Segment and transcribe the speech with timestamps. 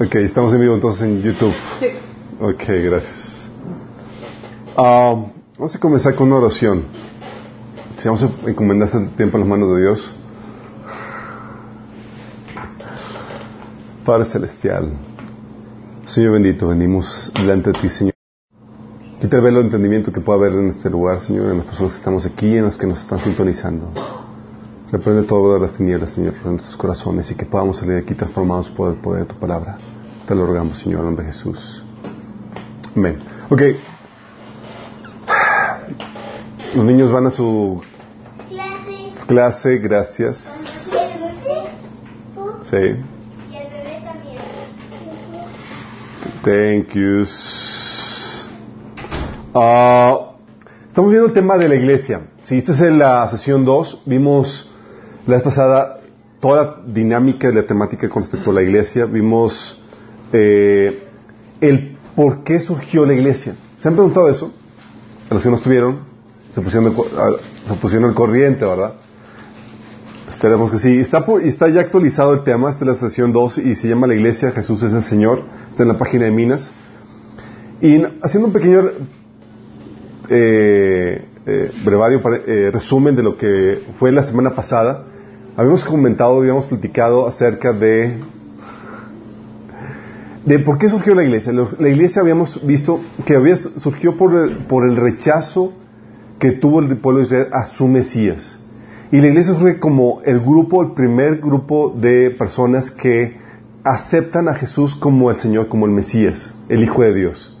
[0.00, 1.54] Ok, estamos en vivo entonces en YouTube.
[1.80, 1.86] Sí.
[2.40, 3.48] Ok, gracias.
[4.76, 5.14] Ah,
[5.56, 6.84] vamos a comenzar con una oración.
[7.96, 10.14] Si vamos a encomendar este tiempo en las manos de Dios.
[14.04, 14.92] Padre Celestial,
[16.06, 18.14] Señor bendito, venimos delante de ti, Señor.
[19.20, 21.92] Quita el velo de entendimiento que pueda haber en este lugar, Señor, en las personas
[21.92, 23.92] que estamos aquí y en las que nos están sintonizando.
[24.90, 28.70] Reprende todo las tinieblas, Señor, en nuestros corazones y que podamos salir de aquí transformados
[28.70, 29.76] por el poder de tu palabra.
[30.26, 31.84] Te lo rogamos, Señor, en nombre de Jesús.
[32.96, 33.18] Amén.
[33.50, 33.62] Ok.
[36.74, 37.82] Los niños van a su
[38.48, 39.26] clase.
[39.26, 40.38] clase gracias.
[42.62, 42.76] Sí.
[42.76, 44.38] Y el bebé también.
[46.42, 47.24] Thank you.
[49.54, 50.30] Ah,
[50.86, 52.22] estamos viendo el tema de la iglesia.
[52.42, 54.67] Si esta es la sesión 2, vimos
[55.28, 56.00] la vez pasada,
[56.40, 59.78] toda la dinámica de la temática con respecto a la iglesia, vimos
[60.32, 61.06] eh,
[61.60, 63.54] el por qué surgió la iglesia.
[63.78, 64.54] ¿Se han preguntado eso?
[65.28, 65.98] A los que no estuvieron,
[66.50, 66.94] se pusieron,
[67.66, 68.94] se pusieron el corriente, ¿verdad?
[70.26, 70.98] Esperemos que sí.
[70.98, 74.14] Está, está ya actualizado el tema, esta es la sesión 2 y se llama La
[74.14, 75.42] Iglesia, Jesús es el Señor.
[75.70, 76.72] Está en la página de Minas.
[77.82, 78.82] Y haciendo un pequeño
[80.30, 82.18] eh, eh, brevario,
[82.72, 85.04] resumen de lo que fue la semana pasada,
[85.58, 88.16] habíamos comentado, habíamos platicado acerca de
[90.44, 91.52] de por qué surgió la iglesia.
[91.52, 95.72] La iglesia habíamos visto que había, surgió por el, rechazo
[96.38, 98.58] que tuvo el pueblo de Israel a su Mesías.
[99.10, 103.36] Y la iglesia surge como el grupo, el primer grupo de personas que
[103.82, 107.58] aceptan a Jesús como el Señor, como el Mesías, el Hijo de Dios.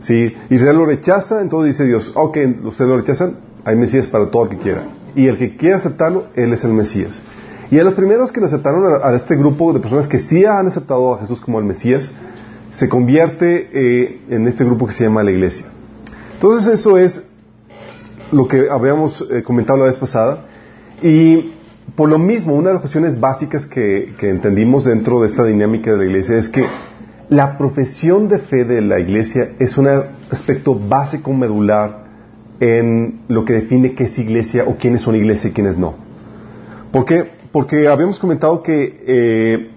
[0.00, 0.34] ¿Sí?
[0.50, 4.48] Israel lo rechaza, entonces dice Dios, ok, ustedes lo rechazan, hay Mesías para todo el
[4.50, 7.20] que quiera y el que quiera aceptarlo, Él es el Mesías.
[7.72, 10.68] Y a los primeros que lo aceptaron a, este grupo de personas que sí han
[10.68, 12.08] aceptado a Jesús como el Mesías,
[12.70, 15.66] se convierte eh, en este grupo que se llama la iglesia.
[16.34, 17.24] Entonces eso es
[18.30, 20.46] lo que habíamos eh, comentado la vez pasada.
[21.02, 21.50] Y
[21.96, 25.90] por lo mismo, una de las cuestiones básicas que, que entendimos dentro de esta dinámica
[25.90, 26.64] de la iglesia es que
[27.28, 29.88] la profesión de fe de la iglesia es un
[30.30, 32.07] aspecto básico, medular
[32.60, 35.94] en lo que define qué es iglesia o quiénes son iglesia y quiénes no.
[36.92, 37.30] ¿Por qué?
[37.52, 39.70] Porque habíamos comentado que, eh,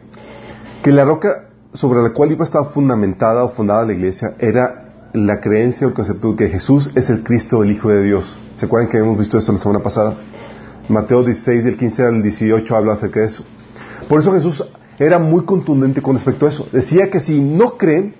[0.83, 5.09] que la roca sobre la cual iba a estar fundamentada o fundada la iglesia era
[5.13, 8.39] la creencia o el concepto de que Jesús es el Cristo, el Hijo de Dios.
[8.55, 10.17] ¿Se acuerdan que habíamos visto esto la semana pasada?
[10.87, 13.43] Mateo 16, del 15 al 18 habla acerca de eso.
[14.07, 14.63] Por eso Jesús
[14.99, 16.67] era muy contundente con respecto a eso.
[16.71, 18.15] Decía que si no creen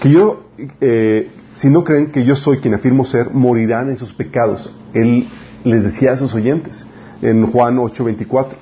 [0.00, 0.44] que yo,
[0.80, 4.74] eh, si no creen que yo soy quien afirmo ser, morirán en sus pecados.
[4.94, 5.28] Él
[5.64, 6.86] les decía a sus oyentes
[7.22, 8.56] en Juan 8:24.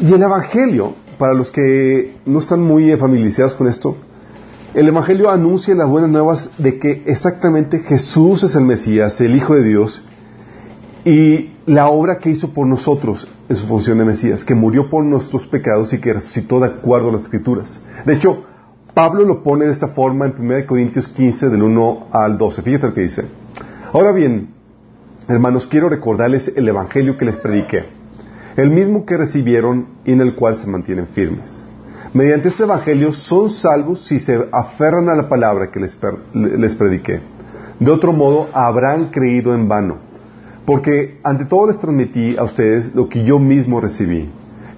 [0.00, 3.96] Y el Evangelio, para los que no están muy familiarizados con esto,
[4.74, 9.54] el Evangelio anuncia las buenas nuevas de que exactamente Jesús es el Mesías, el Hijo
[9.54, 10.02] de Dios,
[11.04, 15.04] y la obra que hizo por nosotros en su función de Mesías, que murió por
[15.04, 17.80] nuestros pecados y que resucitó de acuerdo a las Escrituras.
[18.04, 18.44] De hecho,
[18.98, 22.62] Pablo lo pone de esta forma en 1 Corintios 15, del 1 al 12.
[22.62, 23.26] Fíjate lo que dice.
[23.92, 24.48] Ahora bien,
[25.28, 27.84] hermanos, quiero recordarles el Evangelio que les prediqué,
[28.56, 31.64] el mismo que recibieron y en el cual se mantienen firmes.
[32.12, 35.96] Mediante este Evangelio son salvos si se aferran a la palabra que les,
[36.34, 37.20] les prediqué.
[37.78, 39.98] De otro modo, habrán creído en vano,
[40.66, 44.28] porque ante todo les transmití a ustedes lo que yo mismo recibí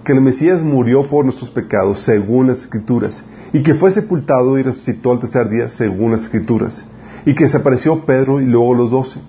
[0.04, 4.62] que el Mesías murió por nuestros pecados según las Escrituras, y que fue sepultado y
[4.62, 6.84] resucitó al tercer día según las Escrituras,
[7.26, 9.20] y que se apareció Pedro y luego los doce.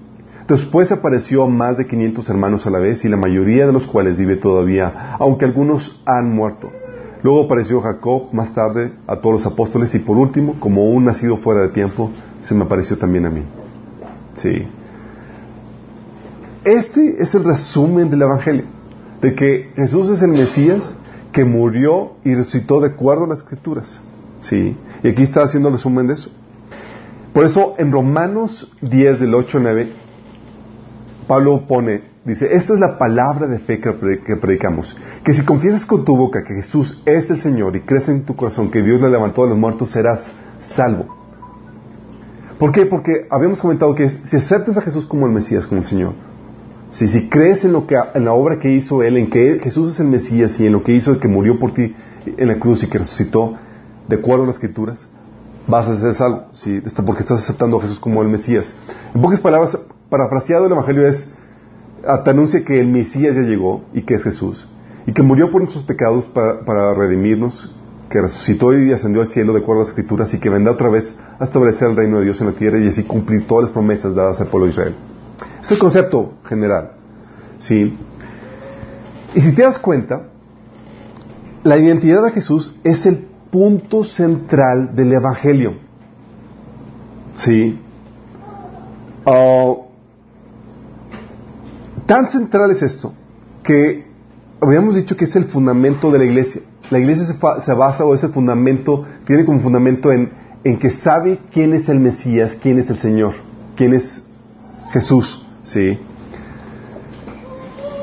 [0.48, 3.88] Después apareció a más de 500 hermanos a la vez, y la mayoría de los
[3.88, 6.72] cuales vive todavía, aunque algunos han muerto.
[7.24, 11.38] Luego apareció Jacob, más tarde a todos los apóstoles, y por último, como un nacido
[11.38, 12.12] fuera de tiempo,
[12.42, 13.44] se me apareció también a mí.
[14.34, 14.68] Sí.
[16.64, 18.81] Este es el resumen del Evangelio
[19.22, 20.96] de que Jesús es el Mesías
[21.32, 24.02] que murió y resucitó de acuerdo a las Escrituras.
[24.42, 24.76] ¿Sí?
[25.04, 26.32] Y aquí está haciendo el resumen de eso.
[27.34, 29.94] Por eso en Romanos 10 del 8 al 9,
[31.28, 36.04] Pablo pone, dice, esta es la palabra de fe que predicamos, que si confiesas con
[36.04, 39.10] tu boca que Jesús es el Señor y crees en tu corazón que Dios le
[39.10, 41.06] levantó de los muertos, serás salvo.
[42.60, 42.86] ¿Por qué?
[42.86, 46.14] Porque habíamos comentado que si aceptas a Jesús como el Mesías, como el Señor,
[46.92, 50.00] si, crees en, lo que, en la obra que hizo Él, en que Jesús es
[50.00, 51.96] el Mesías y en lo que hizo, que murió por ti
[52.26, 53.56] en la cruz y que resucitó,
[54.08, 55.08] de acuerdo a las Escrituras,
[55.68, 56.48] vas a ser salvo,
[57.06, 58.76] porque estás aceptando a Jesús como el Mesías.
[59.16, 59.78] En pocas palabras,
[60.10, 61.28] parafraseado el Evangelio es,
[62.24, 64.68] te anuncia que el Mesías ya llegó y que es Jesús,
[65.08, 67.74] y que murió por nuestros pecados para, para redimirnos,
[68.10, 70.90] que resucitó y ascendió al cielo de acuerdo a las escrituras y que vendrá otra
[70.90, 73.72] vez a establecer el reino de Dios en la tierra y así cumplir todas las
[73.72, 74.96] promesas dadas al pueblo de Israel.
[75.62, 76.92] Es el concepto general.
[77.58, 77.98] ¿sí?
[79.34, 80.24] Y si te das cuenta,
[81.64, 85.76] la identidad de Jesús es el punto central del Evangelio.
[87.34, 87.80] ¿Sí?
[89.26, 89.74] Ah,
[92.06, 93.14] tan central es esto
[93.64, 94.06] que
[94.60, 96.62] habíamos dicho que es el fundamento de la iglesia.
[96.90, 100.32] La iglesia se, basa o es el fundamento, tiene como fundamento en,
[100.64, 103.34] en, que sabe quién es el Mesías, quién es el Señor,
[103.78, 104.26] quién es
[104.92, 105.46] Jesús.
[105.64, 106.00] ¿Sí?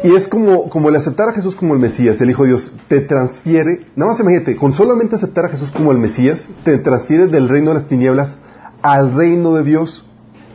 [0.05, 2.73] Y es como, como el aceptar a Jesús como el Mesías, el Hijo de Dios,
[2.89, 7.27] te transfiere, nada más imagínate, con solamente aceptar a Jesús como el Mesías, te transfiere
[7.27, 8.39] del reino de las tinieblas
[8.81, 10.07] al reino de Dios,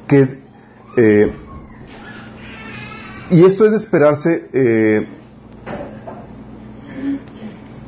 [0.08, 0.38] que es...
[0.96, 1.34] Eh,
[3.32, 5.08] y esto es de esperarse, eh,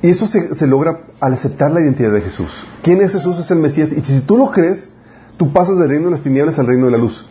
[0.02, 2.66] y esto se, se, logra al aceptar la identidad de Jesús.
[2.84, 3.38] ¿Quién es Jesús?
[3.40, 3.92] Es el Mesías.
[3.92, 4.92] Y si tú lo crees,
[5.38, 7.28] tú pasas del reino de las tinieblas al reino de la luz.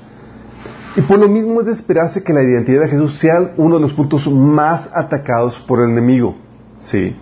[0.96, 3.81] Y por lo mismo es de esperarse que la identidad de Jesús sea uno de
[3.81, 6.37] los puntos más atacados por el enemigo.
[6.79, 7.17] ¿Sí?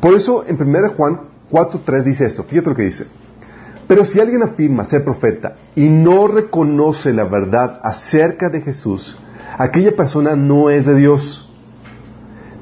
[0.00, 1.20] Por eso en 1 Juan
[1.50, 2.44] 4.3 dice esto.
[2.44, 3.06] Fíjate lo que dice.
[3.86, 9.16] Pero si alguien afirma ser profeta y no reconoce la verdad acerca de Jesús,
[9.56, 11.48] aquella persona no es de Dios.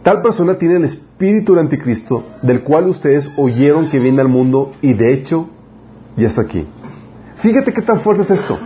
[0.02, 4.72] Tal persona tiene el espíritu del anticristo, del cual ustedes oyeron que viene al mundo
[4.82, 5.48] y de hecho
[6.14, 6.66] ya está aquí.
[7.36, 8.58] Fíjate qué tan fuerte es esto.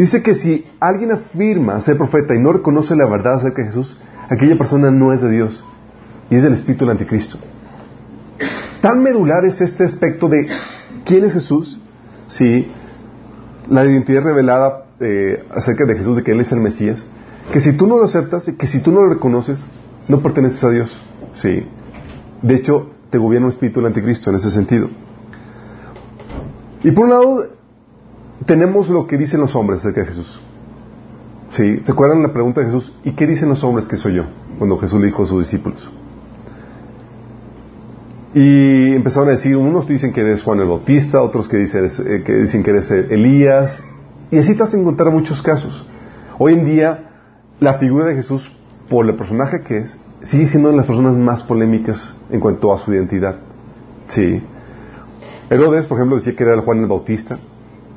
[0.00, 4.00] Dice que si alguien afirma ser profeta y no reconoce la verdad acerca de Jesús,
[4.30, 5.62] aquella persona no es de Dios
[6.30, 7.36] y es del espíritu del anticristo.
[8.80, 10.48] Tan medular es este aspecto de
[11.04, 11.78] quién es Jesús,
[12.28, 12.66] sí,
[13.68, 17.04] la identidad revelada eh, acerca de Jesús, de que Él es el Mesías,
[17.52, 19.66] que si tú no lo aceptas, que si tú no lo reconoces,
[20.08, 20.98] no perteneces a Dios,
[21.34, 21.66] sí.
[22.40, 24.88] De hecho, te gobierna un espíritu del anticristo en ese sentido.
[26.82, 27.59] Y por un lado,
[28.46, 30.40] tenemos lo que dicen los hombres acerca de Jesús.
[31.50, 31.80] ¿Sí?
[31.82, 32.94] ¿Se acuerdan la pregunta de Jesús?
[33.04, 34.24] ¿Y qué dicen los hombres que soy yo?
[34.58, 35.90] Cuando Jesús le dijo a sus discípulos.
[38.32, 42.22] Y empezaron a decir, unos dicen que eres Juan el Bautista, otros que dicen, eh,
[42.24, 43.82] que dicen que eres Elías.
[44.30, 45.86] Y así te vas a encontrar muchos casos.
[46.38, 47.10] Hoy en día,
[47.58, 48.52] la figura de Jesús,
[48.88, 52.72] por el personaje que es, sigue siendo una de las personas más polémicas en cuanto
[52.72, 53.36] a su identidad.
[54.06, 54.40] Sí.
[55.50, 57.40] Herodes, por ejemplo, decía que era Juan el Bautista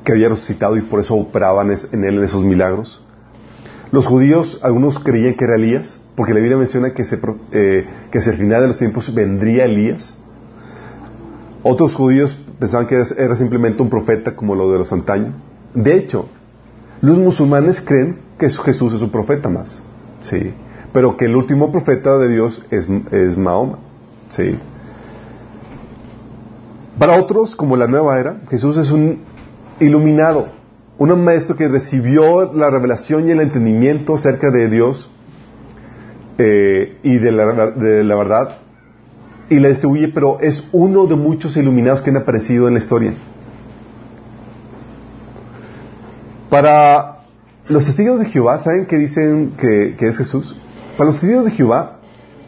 [0.04, 3.02] que había resucitado y por eso operaban en él esos milagros.
[3.90, 7.02] Los judíos, algunos creían que era Elías, porque la Biblia menciona que,
[7.52, 10.16] eh, que hacia el final de los tiempos vendría Elías.
[11.62, 15.34] Otros judíos pensaban que era simplemente un profeta como lo de los antaños.
[15.74, 16.28] De hecho,
[17.00, 19.82] los musulmanes creen que Jesús es un profeta más,
[20.20, 20.52] sí,
[20.92, 23.78] pero que el último profeta de Dios es, es Mahoma,
[24.30, 24.58] sí.
[26.98, 29.20] Para otros, como la nueva era, Jesús es un
[29.80, 30.48] iluminado,
[30.98, 35.10] un maestro que recibió la revelación y el entendimiento acerca de Dios
[36.38, 37.44] eh, y de la,
[38.16, 38.58] verdad
[39.50, 43.14] y la distribuye, pero es uno de muchos iluminados que han aparecido en la historia.
[46.48, 47.18] Para
[47.68, 50.56] los testigos de Jehová, ¿saben qué dicen que, que es Jesús?
[50.96, 51.98] Para los testigos de Jehová,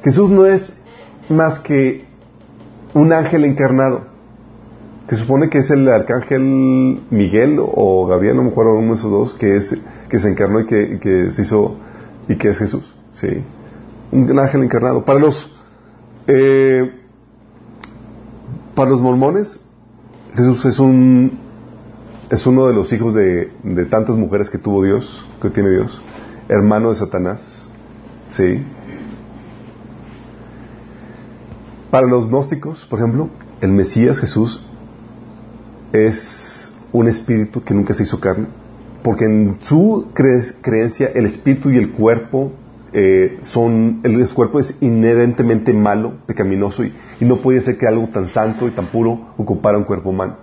[0.04, 0.76] Jesús no es
[1.28, 2.04] más que
[2.94, 4.15] un ángel encarnado
[5.08, 9.10] que supone que es el arcángel Miguel o Gabriel, no me acuerdo uno de esos
[9.10, 9.76] dos, que, es,
[10.08, 11.76] que se encarnó y que, que se hizo
[12.28, 12.92] y que es Jesús.
[13.12, 13.44] ¿sí?
[14.10, 15.04] Un ángel encarnado.
[15.04, 15.52] Para los,
[16.26, 16.90] eh,
[18.74, 19.60] para los mormones,
[20.34, 21.46] Jesús es un
[22.28, 26.02] es uno de los hijos de, de, tantas mujeres que tuvo Dios, que tiene Dios,
[26.48, 27.68] hermano de Satanás,
[28.30, 28.64] ¿sí?
[31.92, 34.66] Para los gnósticos, por ejemplo, el Mesías Jesús
[35.96, 38.48] es un espíritu que nunca se hizo carne,
[39.02, 42.52] porque en su creencia el espíritu y el cuerpo
[42.92, 48.28] eh, son, el cuerpo es inherentemente malo, pecaminoso, y, no puede ser que algo tan
[48.28, 50.36] santo y tan puro ocupara un cuerpo humano.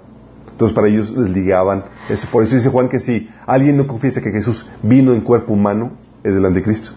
[0.51, 2.27] Entonces para ellos les ligaban eso.
[2.31, 5.93] Por eso dice Juan que si alguien no confiesa que Jesús vino en cuerpo humano,
[6.23, 6.91] es del anticristo.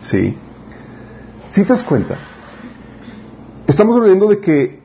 [0.00, 0.36] ¿Sí?
[1.48, 2.16] Si te das cuenta,
[3.68, 4.81] estamos hablando de que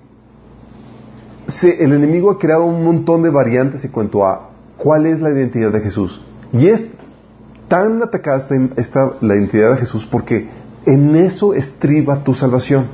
[1.63, 5.71] el enemigo ha creado un montón de variantes en cuanto a cuál es la identidad
[5.71, 6.21] de Jesús.
[6.53, 6.87] Y es
[7.67, 10.49] tan atacada esta, la identidad de Jesús porque
[10.85, 12.85] en eso estriba tu salvación.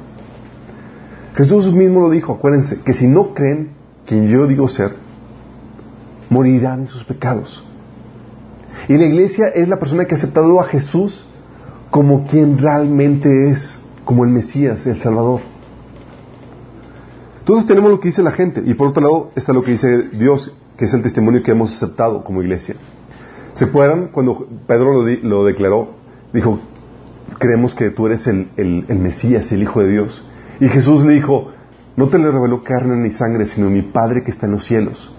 [1.36, 3.72] Jesús mismo lo dijo, acuérdense, que si no creen
[4.06, 4.94] quien yo digo ser,
[6.30, 7.64] morirán en sus pecados.
[8.88, 11.26] Y la iglesia es la persona que ha aceptado a Jesús
[11.90, 15.42] como quien realmente es, como el Mesías, el Salvador.
[17.44, 20.04] Entonces tenemos lo que dice la gente y por otro lado está lo que dice
[20.14, 22.76] Dios, que es el testimonio que hemos aceptado como iglesia.
[23.54, 25.90] ¿Se acuerdan cuando Pedro lo, declaró?
[26.32, 26.60] Dijo,
[27.40, 30.26] creemos que tú eres el, el, Mesías, el Hijo de Dios.
[30.62, 31.52] Y Jesús le dijo,
[31.98, 35.14] no te le reveló carne ni sangre, sino mi Padre que está en los cielos.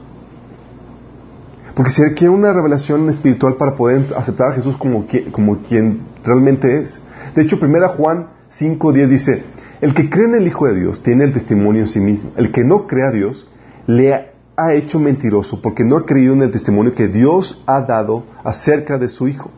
[1.75, 6.81] Porque se requiere una revelación espiritual para poder aceptar a Jesús como, como quien realmente
[6.81, 7.03] es.
[7.35, 9.45] De hecho, 1 Juan 5.10 dice,
[9.81, 12.31] el que cree en el Hijo de Dios tiene el testimonio en sí mismo.
[12.37, 13.49] El que no cree a Dios
[13.87, 18.25] le ha hecho mentiroso porque no ha creído en el testimonio que Dios ha dado
[18.45, 19.51] acerca de su Hijo.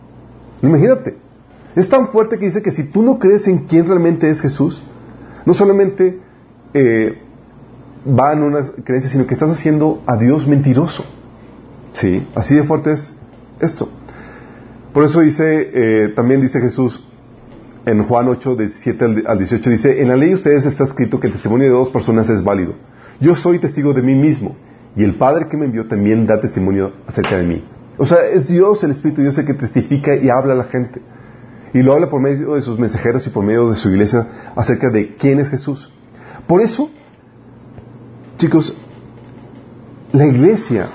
[0.63, 1.17] Imagínate,
[1.75, 4.83] es tan fuerte que dice que si tú no crees en quién realmente es Jesús,
[5.45, 6.19] no solamente
[6.73, 7.19] eh,
[8.07, 11.05] va en una creencia, sino que estás haciendo a Dios mentiroso.
[11.93, 13.15] Sí, así de fuerte es
[13.61, 13.89] esto.
[14.93, 17.07] Por eso dice, eh, también dice Jesús
[17.87, 21.29] en Juan 8, 17 al 18, dice, en la ley de ustedes está escrito que
[21.29, 22.75] el testimonio de dos personas es válido.
[23.21, 24.57] Yo soy testigo de mí mismo
[24.97, 27.65] y el Padre que me envió también da testimonio acerca de mí.
[27.97, 31.01] O sea, es Dios el Espíritu Dios el que testifica y habla a la gente.
[31.73, 34.27] Y lo habla por medio de sus mensajeros y por medio de su iglesia
[34.57, 35.93] acerca de quién es Jesús.
[36.49, 36.91] Por eso,
[38.37, 38.77] chicos,
[40.13, 40.89] la iglesia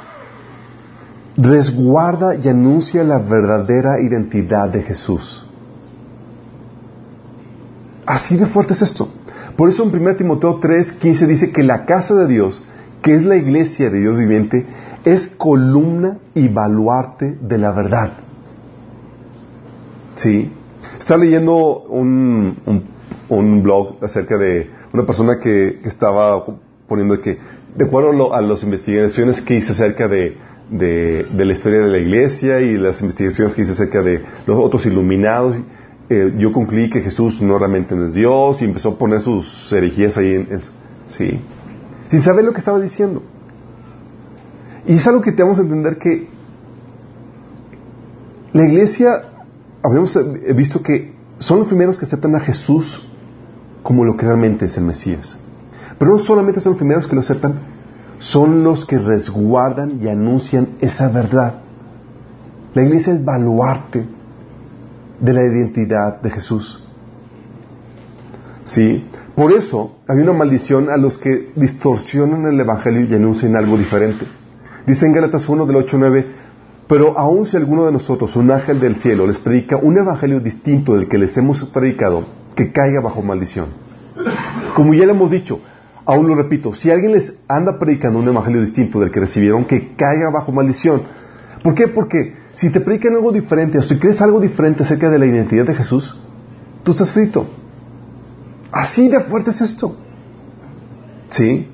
[1.38, 5.48] resguarda y anuncia la verdadera identidad de Jesús.
[8.12, 9.08] Así de fuerte es esto.
[9.56, 12.62] Por eso en 1 Timoteo 3, 15 dice que la casa de Dios,
[13.02, 14.66] que es la iglesia de Dios viviente,
[15.06, 18.12] es columna y baluarte de la verdad.
[20.16, 20.52] ¿Sí?
[21.00, 22.58] Está leyendo un,
[23.30, 26.44] un, blog acerca de una persona que, estaba
[26.90, 27.38] poniendo que,
[27.78, 30.36] de acuerdo a las investigaciones que hice acerca de,
[30.70, 34.86] de, la historia de la iglesia y las investigaciones que hice acerca de los otros
[34.86, 35.56] iluminados,
[36.38, 40.34] yo concluí que Jesús no realmente es Dios y empezó a poner sus herejías ahí
[40.34, 40.60] en,
[41.08, 41.42] sí,
[42.10, 43.24] sin saber lo que estaba diciendo.
[44.86, 46.28] Y es algo que tenemos que entender que
[48.54, 49.24] la iglesia
[49.84, 50.18] habíamos
[50.56, 53.08] visto que son los primeros que aceptan a Jesús
[53.84, 55.40] como lo que realmente es el Mesías.
[55.98, 57.60] Pero no solamente son los primeros que lo aceptan,
[58.18, 61.62] son los que resguardan y anuncian esa verdad.
[62.74, 64.06] La iglesia es baluarte
[65.22, 66.84] de la identidad de Jesús.
[68.66, 69.06] ¿Sí?
[69.36, 74.26] Por eso hay una maldición a los que distorsionan el Evangelio y anuncian algo diferente.
[74.86, 76.26] Dice en Gálatas 1 del 8 9,
[76.88, 80.94] pero aun si alguno de nosotros, un ángel del cielo, les predica un evangelio distinto
[80.94, 82.26] del que les hemos predicado,
[82.56, 83.68] que caiga bajo maldición.
[84.76, 85.62] Como ya le hemos dicho,
[86.06, 89.96] aún lo repito, si alguien les anda predicando un evangelio distinto del que recibieron, que
[89.96, 91.04] caiga bajo maldición.
[91.64, 91.88] ¿Por qué?
[91.88, 95.66] Porque si te predican algo diferente, o si crees algo diferente acerca de la identidad
[95.66, 96.18] de Jesús,
[96.84, 97.46] tú estás frito.
[98.72, 99.96] Así de fuerte es esto.
[101.30, 101.68] ¿Sí?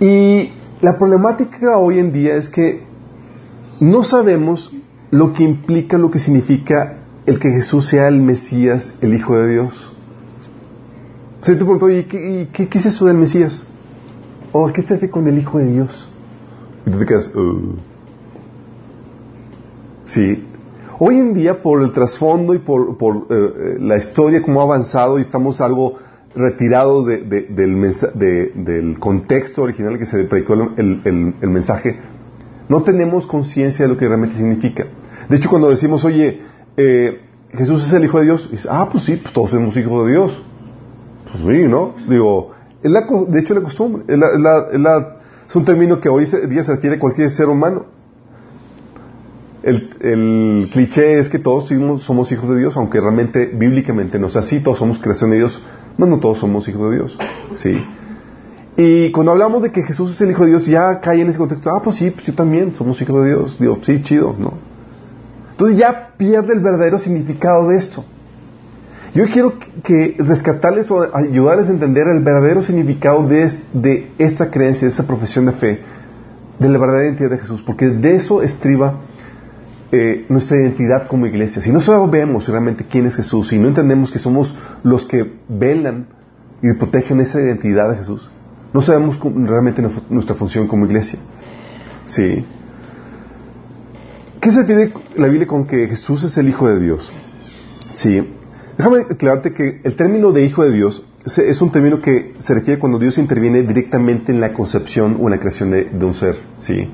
[0.00, 2.84] Y la problemática hoy en día es que
[3.80, 4.72] no sabemos
[5.10, 9.52] lo que implica, lo que significa el que Jesús sea el Mesías, el Hijo de
[9.52, 9.92] Dios.
[11.42, 13.62] Se te ¿y qué, es eso del Mesías?
[14.52, 16.08] ¿O qué se hace con el Hijo de Dios?
[16.86, 17.76] Y tú te quedas, uh".
[20.10, 20.46] Sí.
[20.98, 25.18] Hoy en día, por el trasfondo y por, por eh, la historia, como ha avanzado
[25.18, 25.96] y estamos algo
[26.34, 31.98] retirados de, del, contexto original que se predicó el, mensaje,
[32.68, 34.86] no tenemos conciencia de lo que realmente significa.
[35.28, 36.40] De hecho, cuando decimos, oye,
[36.76, 37.20] eh,
[37.52, 40.12] Jesús es el Hijo de Dios, dice, ah, pues sí, pues todos somos hijos de
[40.12, 40.42] Dios.
[41.30, 41.94] Pues sí, ¿no?
[42.08, 42.52] Digo,
[42.82, 44.04] de hecho, la costumbre.
[44.08, 47.86] Es, un término que hoy día se refiere a cualquier ser humano.
[49.62, 51.68] El, cliché es que todos
[52.02, 55.62] somos, hijos de Dios, aunque realmente bíblicamente no es así, todos somos creación de Dios,
[55.98, 57.18] no, no todos somos hijos de Dios.
[57.54, 57.82] ¿sí?
[58.76, 61.38] Y cuando hablamos de que Jesús es el Hijo de Dios, ya cae en ese
[61.38, 63.58] contexto, ah, pues sí, pues yo también, somos hijos de Dios.
[63.58, 64.54] Digo, sí, chido, ¿no?
[65.50, 68.04] Entonces ya pierde el verdadero significado de esto.
[69.12, 74.86] Yo quiero que rescatarles o ayudarles a entender el verdadero significado de, de esta creencia,
[74.86, 75.80] de esta profesión de fe,
[76.58, 79.00] de la verdadera identidad de Jesús, porque de eso estriba
[79.92, 81.60] eh, nuestra identidad como iglesia.
[81.60, 86.06] Si no sabemos realmente quién es Jesús, si no entendemos que somos los que velan
[86.62, 88.30] y protegen esa identidad de Jesús,
[88.72, 91.18] no sabemos realmente nuestra función como iglesia.
[92.04, 92.44] ¿Sí?
[94.40, 97.12] ¿Qué se pide la Biblia con que Jesús es el Hijo de Dios?
[97.94, 98.26] Sí.
[98.78, 102.78] Déjame aclararte que el término de Hijo de Dios es un término que se refiere
[102.80, 106.38] cuando Dios interviene directamente en la concepción o en la creación de, un ser.
[106.58, 106.88] ¿sí?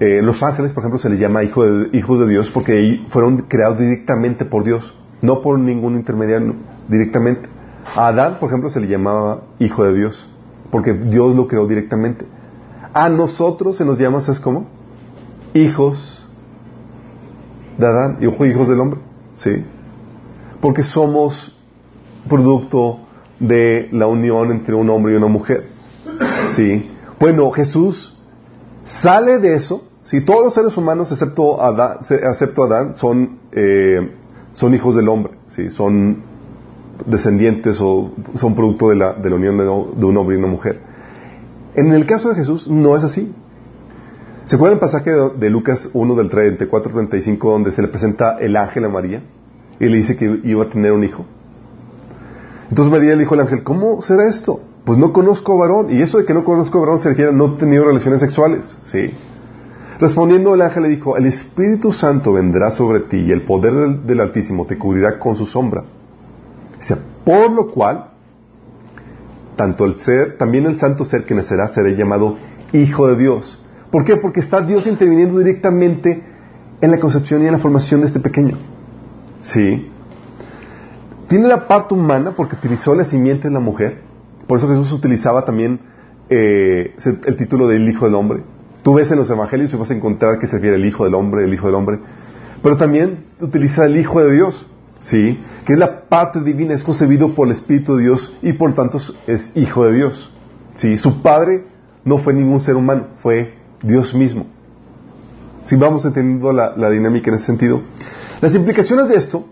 [0.00, 3.42] Eh, los ángeles, por ejemplo, se les llama hijo de- hijos de Dios porque fueron
[3.48, 6.54] creados directamente por Dios, no por ningún intermediario,
[6.88, 7.48] directamente.
[7.94, 10.28] A Adán, por ejemplo, se le llamaba hijo de Dios
[10.70, 12.26] porque Dios lo creó directamente.
[12.92, 14.66] A nosotros se nos llama, ¿sabes cómo?
[15.52, 16.26] Hijos
[17.78, 19.00] de Adán, hijo- hijos del hombre,
[19.34, 19.64] ¿sí?
[20.60, 21.56] Porque somos
[22.28, 23.00] producto
[23.38, 25.68] de la unión entre un hombre y una mujer,
[26.48, 26.90] ¿sí?
[27.20, 28.13] Bueno, Jesús
[28.84, 34.12] sale de eso, si todos los seres humanos excepto Adán, Adán son, eh,
[34.52, 35.70] son hijos del hombre, ¿sí?
[35.70, 36.22] son
[37.06, 39.68] descendientes o son producto de la, unión de,
[40.06, 40.80] un hombre y una mujer.
[41.74, 43.34] En el caso de Jesús no es así.
[44.44, 48.38] ¿Se acuerdan el pasaje de, de Lucas 1 del 34 35 donde se le presenta
[48.38, 49.22] el ángel a María
[49.80, 51.24] y le dice que iba a tener un hijo?
[52.68, 54.60] Entonces María le dijo al ángel, ¿cómo será esto?
[54.84, 55.90] Pues no conozco varón.
[55.90, 58.76] Y eso de que no conozco varón se refiere a no he tenido relaciones sexuales.
[58.84, 59.10] Sí.
[59.98, 64.20] Respondiendo el ángel le dijo, el Espíritu Santo vendrá sobre ti y el poder del,
[64.20, 65.84] Altísimo te cubrirá con su sombra.
[66.76, 68.10] Dice, por lo cual,
[69.56, 72.36] tanto el ser, también el santo ser que nacerá será llamado
[72.72, 73.64] Hijo de Dios.
[73.92, 74.16] ¿Por qué?
[74.16, 76.24] Porque está Dios interviniendo directamente
[76.80, 78.58] en la concepción y en la formación de este pequeño.
[79.38, 79.90] Sí.
[81.28, 84.02] Tiene la parte humana porque utilizó la simiente de la mujer.
[84.46, 85.80] Por eso Jesús utilizaba también
[86.28, 86.94] eh,
[87.26, 88.42] el título del Hijo del Hombre.
[88.82, 91.14] Tú ves en los evangelios y vas a encontrar que se refiere el Hijo del
[91.14, 91.98] Hombre, el Hijo del Hombre.
[92.62, 94.66] Pero también utiliza el Hijo de Dios,
[94.98, 95.40] ¿sí?
[95.64, 98.98] Que es la parte divina, es concebido por el Espíritu de Dios y por tanto
[99.26, 100.30] es Hijo de Dios.
[100.74, 100.98] ¿Sí?
[100.98, 101.64] Su Padre
[102.04, 104.46] no fue ningún ser humano, fue Dios mismo.
[105.62, 107.82] Si vamos entendiendo la dinámica en ese sentido.
[108.42, 109.46] Las implicaciones de esto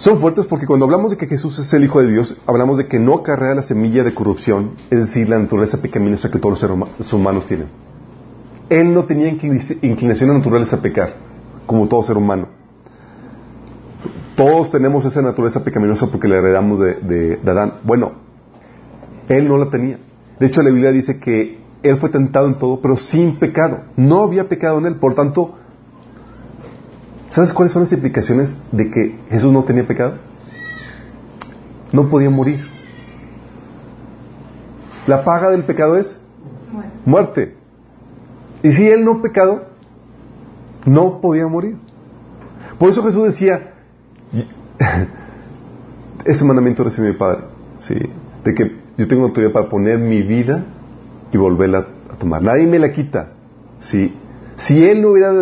[0.00, 2.86] son fuertes porque cuando hablamos de que Jesús es el Hijo de Dios, hablamos de
[2.86, 6.60] que no acarrea la semilla de corrupción, es decir, la naturaleza pecaminosa que todos los
[6.96, 7.68] seres humanos tienen.
[8.70, 11.16] Él no tenía inclin- inclinación naturales a pecar,
[11.66, 12.48] como todo ser humano.
[14.36, 17.74] Todos tenemos esa naturaleza pecaminosa porque la heredamos de, de- de Adán.
[17.84, 18.12] Bueno,
[19.28, 19.98] él no la tenía.
[20.38, 23.82] De hecho, la Biblia dice que él fue tentado en todo, pero sin pecado.
[23.96, 24.96] No había pecado en él.
[24.96, 25.56] Por tanto,
[27.30, 30.18] ¿sabes cuáles son las implicaciones de que Jesús no tenía pecado?
[31.92, 32.60] No podía morir.
[35.06, 36.20] La paga del pecado es
[37.04, 37.56] muerte.
[38.62, 39.64] Y si él no pecado,
[40.84, 41.76] no podía morir.
[42.78, 43.74] Por eso Jesús decía,
[46.24, 47.44] ese mandamiento recibe mi Padre,
[47.80, 47.94] ¿sí?
[48.44, 50.64] de que yo tengo autoridad para poner mi vida
[51.32, 52.42] y volverla a tomar.
[52.42, 53.32] Nadie me la quita.
[53.80, 54.14] ¿sí?
[54.56, 55.32] Si él no hubiera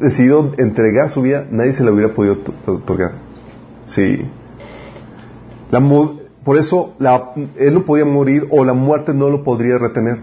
[0.00, 3.12] decidido entregar su vida, nadie se la hubiera podido to- otorgar.
[3.86, 4.20] ¿sí?
[5.70, 5.80] La
[6.44, 10.20] por eso la- él no podía morir o la muerte no lo podría retener,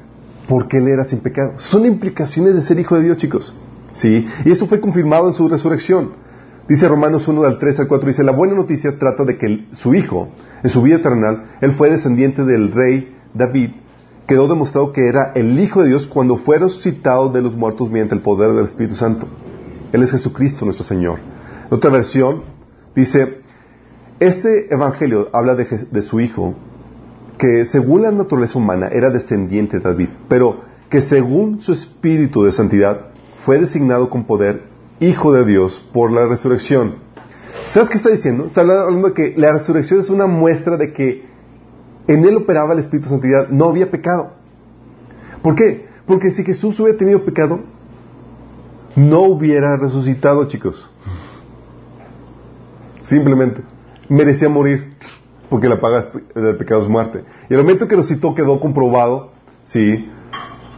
[0.48, 1.54] porque él era sin pecado.
[1.58, 3.56] Son implicaciones de ser hijo de Dios, chicos.
[3.92, 4.26] ¿sí?
[4.46, 6.12] Y esto fue confirmado en su resurrección.
[6.70, 9.94] Dice Romanos 1 del 3 al 4, dice, la buena noticia trata de que su
[9.96, 10.30] hijo,
[10.64, 13.72] en su vida terrenal, él fue descendiente del rey David,
[14.28, 18.16] quedó demostrado que era el Hijo de Dios cuando fue resucitado de los muertos mediante
[18.16, 19.28] el poder del Espíritu Santo.
[19.92, 21.20] Él es Jesucristo nuestro Señor.
[21.68, 22.44] En otra versión
[22.96, 23.40] dice,
[24.20, 26.56] este Evangelio habla de, de su Hijo,
[27.38, 32.52] que según la naturaleza humana era descendiente de David, pero que según su espíritu de
[32.52, 33.08] santidad
[33.46, 36.98] fue designado con poder Hijo de Dios por la resurrección.
[37.68, 38.46] ¿Sabes qué está diciendo?
[38.46, 41.26] Está hablando de que la resurrección es una muestra de que
[42.08, 44.34] en él operaba el Espíritu de Santidad, no había pecado.
[45.42, 45.88] ¿Por qué?
[46.06, 47.62] Porque si Jesús hubiera tenido pecado,
[48.96, 50.90] no hubiera resucitado, chicos.
[53.04, 53.62] Simplemente.
[54.10, 54.94] Merecía morir,
[55.50, 57.24] porque la paga del pecado es muerte.
[57.50, 59.32] Y el momento que resucitó quedó comprobado,
[59.64, 60.10] sí,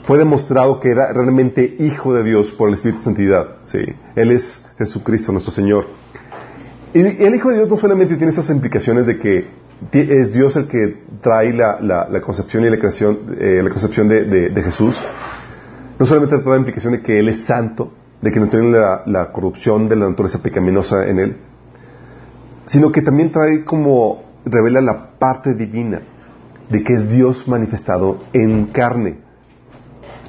[0.03, 3.47] fue demostrado que era realmente hijo de Dios por el Espíritu de Santidad.
[3.65, 3.79] Sí.
[4.15, 5.87] Él es Jesucristo, nuestro Señor.
[6.93, 9.47] Y el Hijo de Dios no solamente tiene esas implicaciones de que
[9.91, 14.49] es Dios el que trae la, concepción y la creación, eh, la concepción de, de-
[14.51, 15.01] de Jesús,
[15.97, 17.91] no solamente trae la implicación de que Él es santo,
[18.23, 21.37] de que no tiene la, la corrupción de la naturaleza pecaminosa en Él,
[22.65, 26.01] sino que también trae como, revela la parte divina
[26.69, 29.17] de que es Dios manifestado en carne.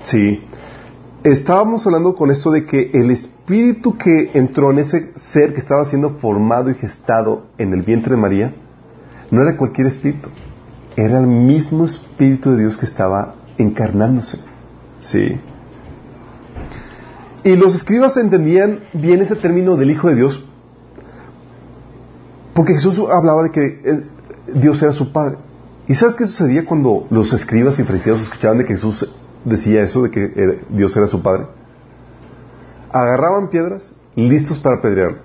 [0.03, 0.43] Sí.
[1.23, 5.85] Estábamos hablando con esto de que el espíritu que entró en ese ser que estaba
[5.85, 8.55] siendo formado y gestado en el vientre de María,
[9.31, 10.31] no era cualquier espíritu,
[10.97, 14.39] era el mismo espíritu de Dios que estaba encarnándose.
[14.99, 15.41] Sí.
[17.45, 20.45] Y los escribas entendían bien ese término del Hijo de Dios,
[22.55, 24.05] porque Jesús hablaba de que
[24.55, 25.39] Dios era su Padre.
[25.87, 30.03] ¿Y sabes qué sucedía cuando los escribas y fariseos escuchaban de que Jesús decía eso,
[30.03, 31.47] de que Dios era su Padre?
[32.95, 35.19] agarraban piedras listos para apedrearlo.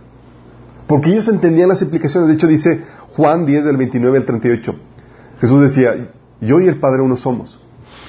[0.87, 2.27] Porque ellos entendían las implicaciones.
[2.27, 2.83] De hecho, dice
[3.15, 4.75] Juan 10 del 29 al 38.
[5.39, 7.61] Jesús decía, yo y el Padre uno somos.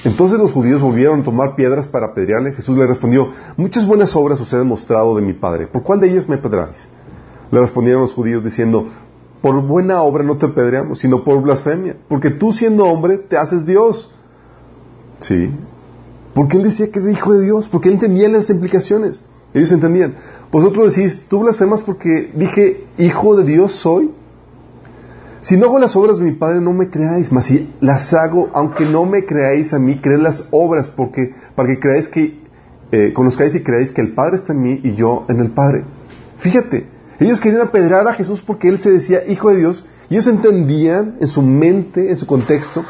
[0.05, 2.53] Entonces los judíos volvieron a tomar piedras para apedrearle.
[2.53, 5.67] Jesús le respondió, muchas buenas obras os he demostrado de mi Padre.
[5.67, 6.89] ¿Por cuál de ellas me apedreáis?
[7.51, 8.87] Le respondieron los judíos diciendo,
[9.43, 11.97] por buena obra no te apedreamos, sino por blasfemia.
[12.09, 14.11] Porque tú siendo hombre te haces Dios.
[15.21, 15.51] Sí.
[16.35, 19.25] Porque él decía que era hijo de Dios, porque él entendía las implicaciones.
[19.53, 20.15] Ellos entendían.
[20.51, 24.13] Vosotros decís, tú blasfemas porque dije, hijo de Dios soy.
[25.41, 28.51] Si no hago las obras de mi Padre, no me creáis, mas si las hago,
[28.53, 32.41] aunque no me creáis a mí, creed las obras, porque, para que creáis que,
[32.93, 35.85] eh, conozcáis y creáis que el Padre está en mí y yo en el Padre.
[36.39, 36.87] Fíjate,
[37.19, 41.17] ellos querían apedrar a Jesús porque Él se decía Hijo de Dios, y ellos entendían
[41.21, 42.85] en su mente, en su contexto,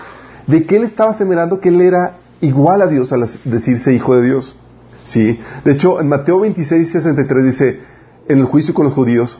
[0.49, 4.27] de que Él estaba semerando que Él era igual a Dios al decirse Hijo de
[4.27, 4.57] Dios.
[5.05, 5.39] ¿Sí?
[5.65, 7.81] De hecho, en Mateo 26, 63 dice,
[8.29, 9.39] en el juicio con los judíos,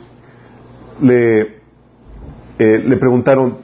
[1.01, 1.60] le,
[2.61, 3.57] eh, le preguntaron,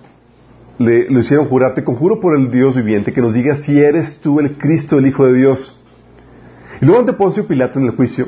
[0.79, 4.39] le, hicieron jurar, te conjuro por el Dios viviente, que nos diga si eres tú
[4.39, 5.79] el Cristo, el Hijo de Dios.
[6.81, 8.27] Y luego ante Poncio Pilato en el juicio,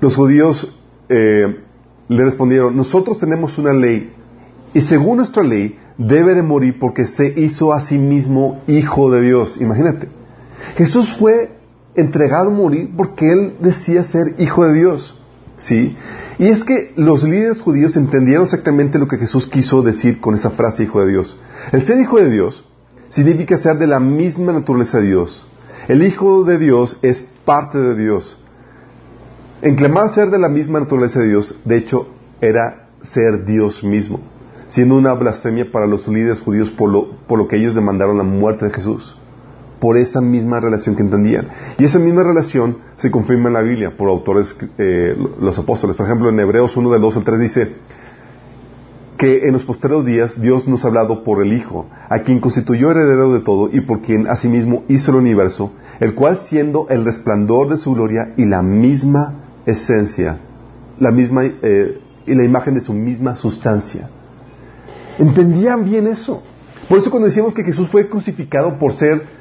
[0.00, 0.72] los judíos
[1.08, 1.64] eh,
[2.06, 4.12] le respondieron, nosotros tenemos una ley,
[4.72, 9.20] y según nuestra ley, debe de morir porque se hizo a sí mismo Hijo de
[9.20, 9.60] Dios.
[9.60, 10.08] Imagínate.
[10.76, 11.50] Jesús fue
[11.96, 15.20] entregado a morir porque él decía ser Hijo de Dios.
[15.58, 15.96] ¿Sí?
[16.38, 20.50] Y es que los líderes judíos entendieron exactamente lo que Jesús quiso decir con esa
[20.50, 21.38] frase Hijo de Dios.
[21.72, 22.64] El ser Hijo de Dios
[23.08, 25.46] significa ser de la misma naturaleza de Dios.
[25.88, 28.38] El Hijo de Dios es parte de Dios.
[29.62, 32.08] En clamar ser de la misma naturaleza de Dios, de hecho,
[32.40, 34.20] era ser Dios mismo,
[34.68, 38.24] siendo una blasfemia para los líderes judíos por lo, por lo que ellos demandaron la
[38.24, 39.16] muerte de Jesús
[39.80, 41.48] por esa misma relación que entendían.
[41.78, 45.96] Y esa misma relación se confirma en la Biblia por autores, eh, los apóstoles.
[45.96, 47.72] Por ejemplo, en Hebreos 1 del 2 al 3 dice
[49.16, 52.90] que en los posteriores días Dios nos ha hablado por el Hijo, a quien constituyó
[52.90, 57.70] heredero de todo y por quien asimismo hizo el universo, el cual siendo el resplandor
[57.70, 60.38] de su gloria y la misma esencia,
[60.98, 64.10] la misma eh, y la imagen de su misma sustancia.
[65.18, 66.42] ¿Entendían bien eso?
[66.88, 69.35] Por eso cuando decimos que Jesús fue crucificado por ser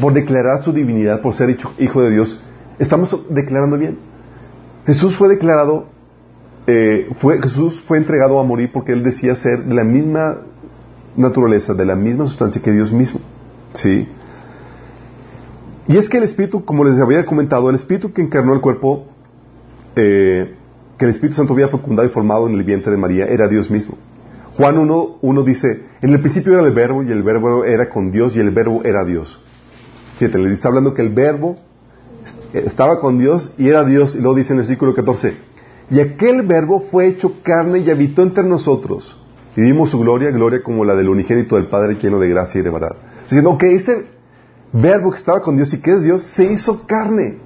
[0.00, 2.40] por declarar su divinidad, por ser hijo de Dios,
[2.78, 3.98] estamos declarando bien.
[4.86, 5.86] Jesús fue declarado,
[6.66, 7.08] eh,
[7.42, 10.38] Jesús fue entregado a morir porque él decía ser de la misma
[11.16, 13.20] naturaleza, de la misma sustancia que Dios mismo.
[13.72, 14.08] ¿Sí?
[15.88, 19.06] Y es que el Espíritu, como les había comentado, el Espíritu que encarnó el cuerpo,
[19.94, 20.54] eh,
[20.98, 23.70] que el Espíritu Santo había fecundado y formado en el vientre de María, era Dios
[23.70, 23.96] mismo.
[24.56, 28.36] Juan 1, dice, en el principio era el verbo y el verbo era con Dios
[28.36, 29.42] y el verbo era Dios.
[30.18, 31.56] Fíjate, le está hablando que el verbo
[32.52, 35.36] estaba con Dios y era Dios, y luego dice en el versículo 14,
[35.90, 39.20] y aquel verbo fue hecho carne y habitó entre nosotros.
[39.56, 42.64] Y vimos su gloria, gloria como la del unigénito del Padre lleno de gracia y
[42.64, 42.96] de verdad.
[43.22, 44.06] Diciendo que ese
[44.72, 47.38] verbo que estaba con Dios y que es Dios, se hizo carne.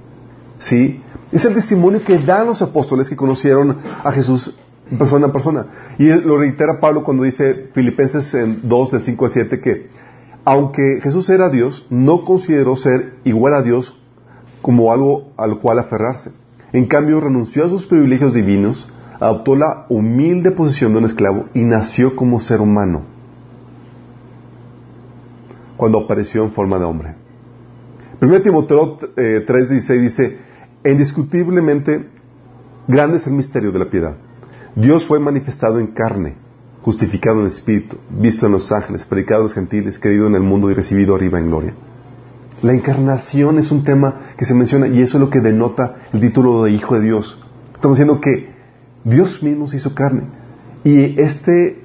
[0.59, 1.01] ¿Sí?
[1.31, 4.55] Es el testimonio que dan los apóstoles que conocieron a Jesús
[4.97, 5.65] persona a persona.
[5.97, 9.87] Y lo reitera Pablo cuando dice Filipenses en 2 del 5 al 7 que
[10.45, 13.99] aunque Jesús era Dios, no consideró ser igual a Dios
[14.61, 16.31] como algo al cual aferrarse.
[16.73, 21.61] En cambio, renunció a sus privilegios divinos, adoptó la humilde posición de un esclavo y
[21.61, 23.03] nació como ser humano
[25.81, 27.15] cuando apareció en forma de hombre.
[28.21, 30.37] 1 Timoteo eh, 3:16 dice,
[30.85, 32.07] indiscutiblemente
[32.87, 34.15] grande es el misterio de la piedad.
[34.75, 36.35] Dios fue manifestado en carne
[36.81, 40.71] justificado en espíritu, visto en los ángeles, predicado a los gentiles, creído en el mundo
[40.71, 41.73] y recibido arriba en gloria.
[42.61, 46.19] La encarnación es un tema que se menciona y eso es lo que denota el
[46.19, 47.43] título de Hijo de Dios.
[47.73, 48.51] Estamos diciendo que
[49.03, 50.23] Dios mismo se hizo carne.
[50.83, 51.83] Y este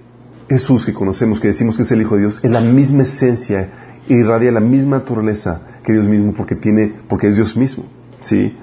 [0.48, 4.00] Jesús que conocemos, que decimos que es el Hijo de Dios, es la misma esencia,
[4.08, 7.84] irradia la misma naturaleza que Dios mismo porque tiene, porque es Dios mismo.
[8.20, 8.56] ¿sí?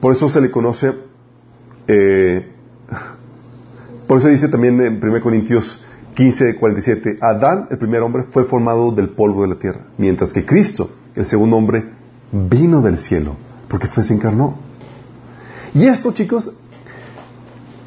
[0.00, 0.94] Por eso se le conoce
[1.86, 2.46] eh,
[4.10, 5.80] por eso dice también en 1 Corintios
[6.16, 10.44] 15, 47, Adán, el primer hombre, fue formado del polvo de la tierra, mientras que
[10.44, 11.92] Cristo, el segundo hombre,
[12.32, 13.36] vino del cielo,
[13.68, 14.58] porque fue se encarnó.
[15.74, 16.50] Y esto, chicos,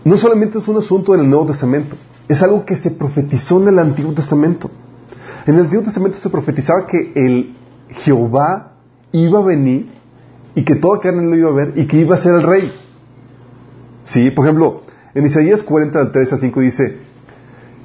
[0.05, 1.97] no solamente es un asunto del Nuevo Testamento,
[2.29, 4.71] es algo que se profetizó en el Antiguo Testamento.
[5.45, 7.53] En el Antiguo Testamento se profetizaba que el
[7.89, 8.75] Jehová
[9.11, 9.91] iba a venir
[10.55, 12.71] y que toda carne lo iba a ver y que iba a ser el rey.
[14.05, 14.82] Sí, por ejemplo,
[15.15, 16.97] en Isaías 40, del 3 al 5 dice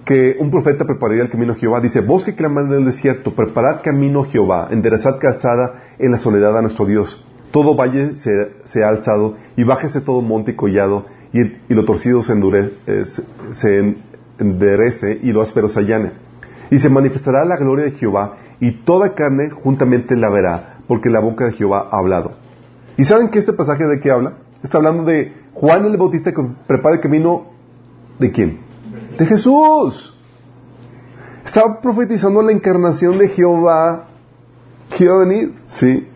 [0.04, 1.80] que un profeta prepararía el camino a Jehová.
[1.80, 6.18] Dice, vos que clamad en el desierto, preparad camino a Jehová, enderezad calzada en la
[6.18, 7.24] soledad a nuestro Dios.
[7.50, 12.32] todo valle se, ha alzado, y bájese todo monte y collado, y, lo torcido se,
[12.32, 13.04] endurece, eh,
[13.50, 13.96] se
[14.38, 16.12] enderece, y lo áspero se allane.
[16.70, 21.20] Y se manifestará la gloria de Jehová, y toda carne juntamente la verá, porque la
[21.20, 22.32] boca de Jehová ha hablado.
[22.96, 24.38] ¿Y saben que este pasaje de qué habla?
[24.62, 26.32] Está hablando de Juan el Bautista
[26.66, 27.46] prepara el camino
[28.18, 28.60] de quién?
[29.18, 30.14] De Jesús.
[31.44, 34.08] Estaba profetizando la encarnación de Jehová
[34.96, 36.06] que iba a venir, ¿sí?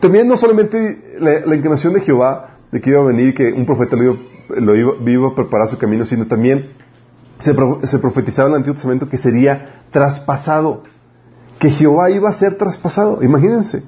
[0.00, 3.96] También no solamente la, encarnación de Jehová, de que iba a venir, que un profeta
[3.96, 6.72] lo iba, a preparar su camino, sino también
[7.38, 10.82] se, se, profetizaba en el Antiguo Testamento que sería traspasado,
[11.58, 13.82] que Jehová iba a ser traspasado, imagínense.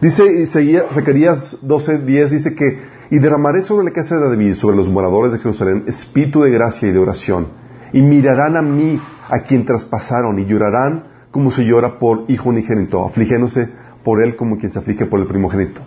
[0.00, 2.78] Dice Zacarías 12:10, dice que,
[3.10, 6.88] y derramaré sobre la casa de David, sobre los moradores de Jerusalén, espíritu de gracia
[6.88, 7.48] y de oración,
[7.92, 13.04] y mirarán a mí, a quien traspasaron, y llorarán como se llora por hijo unigénito,
[13.04, 13.68] afligiéndose
[14.04, 15.80] por él como quien se aflige por el primogénito.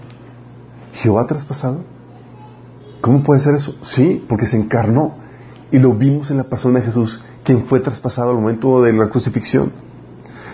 [0.91, 1.83] ¿Jehová traspasado?
[3.01, 3.75] ¿Cómo puede ser eso?
[3.81, 5.17] Sí, porque se encarnó
[5.71, 9.09] y lo vimos en la persona de Jesús, quien fue traspasado al momento de la
[9.09, 9.71] crucifixión.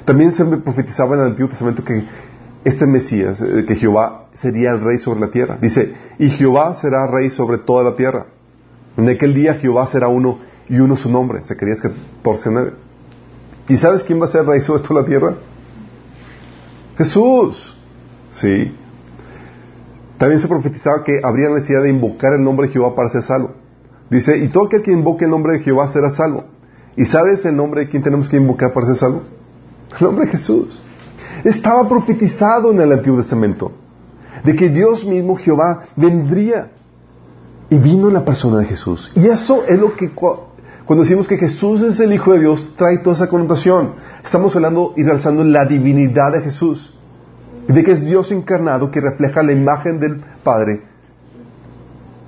[0.05, 2.03] También se profetizaba en el Antiguo Testamento que
[2.63, 5.57] este Mesías, eh, que Jehová sería el rey sobre la tierra.
[5.61, 8.27] Dice, y Jehová será rey sobre toda la tierra.
[8.97, 11.43] En aquel día Jehová será uno y uno su nombre.
[11.43, 12.73] Zacarías 14,
[13.69, 15.35] ¿Y sabes quién va a ser rey sobre toda la tierra?
[16.97, 17.77] Jesús.
[18.31, 18.75] Sí.
[20.17, 23.53] También se profetizaba que habría necesidad de invocar el nombre de Jehová para ser salvo.
[24.09, 26.45] Dice, y todo aquel que invoque el nombre de Jehová será salvo.
[26.97, 29.21] ¿Y sabes el nombre de quién tenemos que invocar para ser salvo?
[29.97, 30.83] El nombre de Jesús.
[31.43, 33.71] Estaba profetizado en el Antiguo Testamento
[34.43, 36.71] de que Dios mismo, Jehová, vendría
[37.69, 39.11] y vino en la persona de Jesús.
[39.15, 42.99] Y eso es lo que cuando decimos que Jesús es el Hijo de Dios, trae
[42.99, 43.95] toda esa connotación.
[44.23, 46.95] Estamos hablando y realzando la divinidad de Jesús.
[47.67, 50.89] De que es Dios encarnado que refleja la imagen del Padre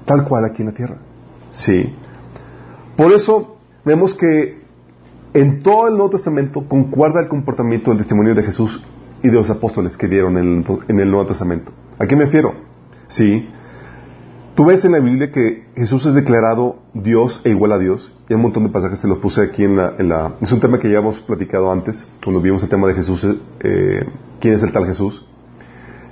[0.06, 0.98] tal cual aquí en la tierra.
[1.52, 1.96] Sí.
[2.98, 4.62] Por eso vemos que
[5.34, 8.84] en todo el Nuevo Testamento concuerda el comportamiento del testimonio de Jesús
[9.24, 11.72] y de los apóstoles que dieron en el, Nuevo Testamento.
[12.00, 12.54] ¿A qué me refiero?
[13.08, 13.50] Sí.
[14.56, 18.12] Tú ves en la Biblia que Jesús es declarado Dios e igual a Dios.
[18.28, 20.80] Y hay un montón de pasajes, se los puse aquí en la, Es un tema
[20.80, 23.26] que ya hemos platicado antes, cuando vimos el tema de Jesús,
[23.62, 24.06] eh,
[24.40, 25.26] quién es el tal Jesús.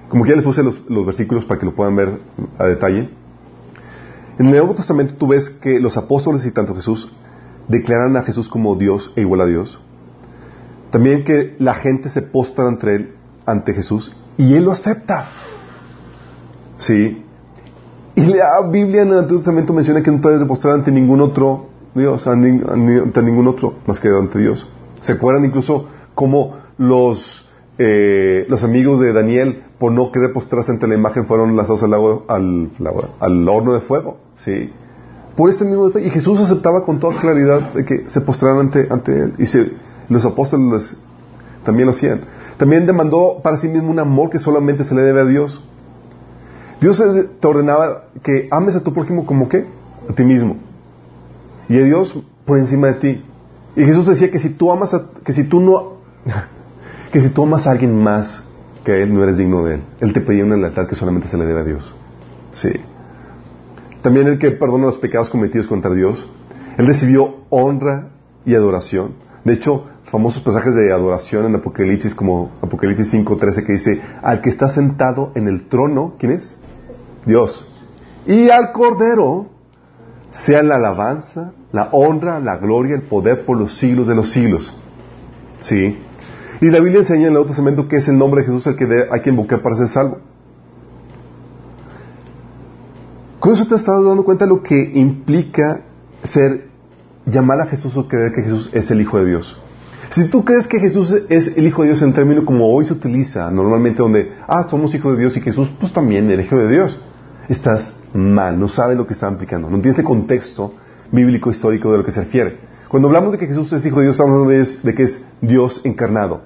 [0.09, 2.19] Como que ya les puse los, versículos para que lo puedan ver
[2.57, 3.09] a detalle.
[4.37, 7.11] En el Nuevo Testamento tú ves que los apóstoles y tanto Jesús
[7.67, 9.79] declaran a Jesús como Dios e igual a Dios.
[10.91, 15.30] También que la gente se postra ante él, ante Jesús, y él lo acepta.
[16.78, 17.23] Sí,
[18.19, 21.67] y la Biblia en el Antiguo Testamento menciona que no puedes demostrar ante ningún otro
[21.95, 24.67] Dios, ante ningún otro más que ante Dios.
[24.99, 30.86] ¿Se acuerdan incluso cómo los, eh, los amigos de Daniel, por no querer postrarse ante
[30.88, 32.71] la imagen, fueron lanzados al, al,
[33.19, 34.17] al horno de fuego?
[34.36, 34.69] ¿Sí?
[35.38, 36.08] Por este mismo detalle.
[36.08, 39.34] Y Jesús aceptaba con toda claridad de que se postraran ante, ante Él.
[39.38, 39.45] Y
[40.09, 40.97] los apóstoles
[41.63, 42.21] también lo hacían.
[42.57, 45.63] También demandó para sí mismo un amor que solamente se le debe a Dios.
[46.81, 47.01] Dios
[47.39, 49.67] te ordenaba que ames a tu prójimo como qué?
[50.09, 50.57] A ti mismo.
[51.67, 53.25] Y a Dios por encima de ti.
[53.75, 55.97] Y Jesús decía que si tú amas a, que si tú no,
[57.11, 58.43] que si tú amas a alguien más
[58.83, 59.83] que Él, no eres digno de Él.
[59.99, 61.93] Él te pedía una lealtad que solamente se le debe a Dios.
[62.53, 62.71] Sí.
[64.01, 66.27] También el que perdona los pecados cometidos contra Dios.
[66.77, 68.07] Él recibió honra
[68.45, 69.15] y adoración.
[69.43, 74.49] De hecho, famosos pasajes de adoración en Apocalipsis como Apocalipsis 5.13 que dice, al que
[74.49, 76.55] está sentado en el trono, ¿quién es?
[77.25, 77.65] Dios.
[78.25, 79.47] Y al Cordero
[80.31, 84.75] sea la alabanza, la honra, la gloria, el poder por los siglos de los siglos.
[85.59, 85.97] ¿Sí?
[86.61, 88.75] Y la Biblia enseña en el Nuevo Testamento que es el nombre de Jesús el
[88.75, 90.19] que hay que invocar para ser salvo.
[93.39, 95.81] Con eso te estás dando cuenta de lo que implica
[96.23, 96.67] ser,
[97.25, 99.57] llamar a Jesús o creer que Jesús es el Hijo de Dios.
[100.11, 102.93] Si tú crees que Jesús es el Hijo de Dios en términos como hoy se
[102.93, 106.67] utiliza normalmente, donde, ah, somos hijos de Dios y Jesús, pues también el Hijo de
[106.67, 106.99] Dios
[107.47, 110.73] estás mal, no sabes lo que está implicando, no tienes el contexto
[111.11, 112.57] bíblico histórico de lo que se refiere.
[112.87, 115.81] Cuando hablamos de que Jesús es hijo de Dios, estamos hablando de, que es Dios
[115.83, 116.41] encarnado,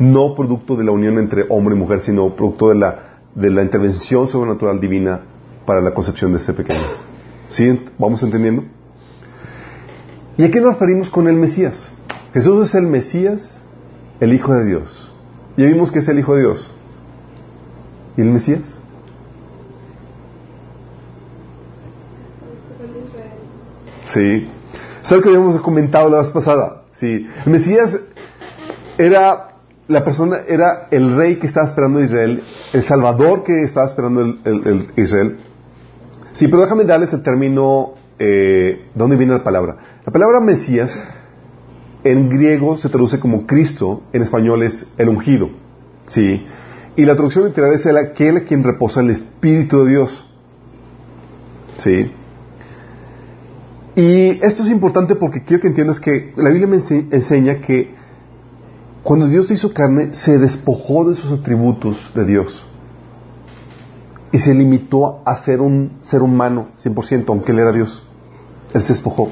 [0.00, 3.62] no producto de la unión entre hombre y mujer, sino producto de la, de la
[3.62, 5.20] intervención sobrenatural divina
[5.64, 6.80] para la concepción de este pequeño.
[7.46, 7.84] ¿Sí?
[7.98, 8.64] ¿Vamos entendiendo?
[10.36, 11.92] ¿Y a qué nos referimos con el Mesías?
[12.32, 13.60] Jesús es el Mesías,
[14.20, 15.12] el Hijo de Dios.
[15.56, 16.70] Ya vimos que es el Hijo de Dios.
[18.16, 18.78] ¿Y el Mesías?
[24.06, 24.48] Sí.
[25.10, 26.82] Algo que habíamos comentado la vez pasada.
[26.92, 27.26] Sí.
[27.46, 27.98] El Mesías
[28.98, 29.46] era
[29.88, 34.38] la persona era el rey que estaba esperando Israel, el salvador que estaba esperando el,
[34.44, 35.38] el- el Israel.
[36.32, 39.78] Sí, pero déjame darles el término, eh, ¿de dónde viene la palabra?
[40.06, 40.96] La palabra Mesías
[42.04, 45.50] en griego se traduce como Cristo, en español es el ungido.
[46.06, 46.44] Sí.
[46.96, 50.26] Y la traducción literal es el aquel a quien reposa el Espíritu de Dios.
[51.78, 52.12] Sí.
[53.96, 57.94] Y esto es importante porque quiero que entiendas que la Biblia me ense- enseña que
[59.02, 62.66] cuando Dios hizo carne, se despojó de sus atributos de Dios.
[64.32, 68.06] Y se limitó a ser un ser humano 100%, aunque Él era Dios.
[68.74, 69.30] Él se despojó.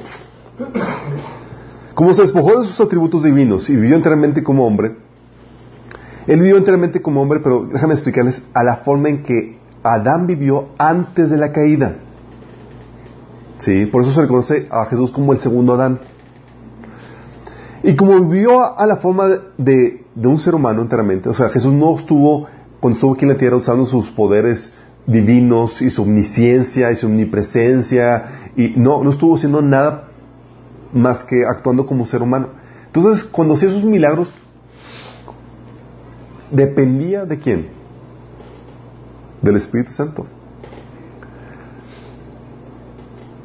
[1.99, 4.95] Como se despojó de sus atributos divinos y vivió enteramente como hombre,
[6.29, 10.69] Él vivió enteramente como hombre, pero déjame explicarles a la forma en que Adán vivió
[10.79, 11.97] antes de la caída.
[13.57, 15.99] Sí, por eso se le conoce a Jesús como el segundo Adán.
[17.83, 21.73] Y como vivió a, la forma de, de un ser humano enteramente, o sea, Jesús
[21.73, 22.47] no estuvo,
[22.79, 24.73] cuando estuvo aquí en la tierra, usando sus poderes
[25.09, 30.08] divinos y su omnisciencia y su omnipresencia, y no, no estuvo haciendo nada
[30.93, 32.49] más que actuando como ser humano.
[32.87, 34.33] Entonces, cuando hacía sus milagros,
[36.51, 37.69] dependía de quién?
[39.43, 40.27] Del Espíritu Santo.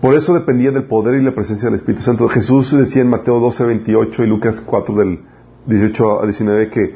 [0.01, 2.27] Por eso dependía del poder y la presencia del Espíritu Santo.
[2.27, 5.19] Jesús decía en Mateo 12, 28 y Lucas 4 del
[5.65, 6.95] 18 a 19 que,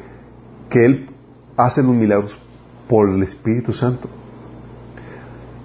[0.68, 1.10] que Él
[1.56, 2.38] hace los milagros
[2.86, 4.08] por el Espíritu Santo.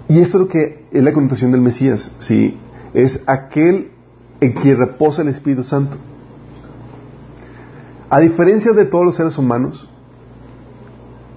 [0.08, 2.58] Y eso es lo que es la connotación del Mesías, ¿sí?
[2.92, 3.90] Es aquel
[4.40, 5.96] en quien reposa el Espíritu Santo.
[8.10, 9.88] A diferencia de todos los seres humanos,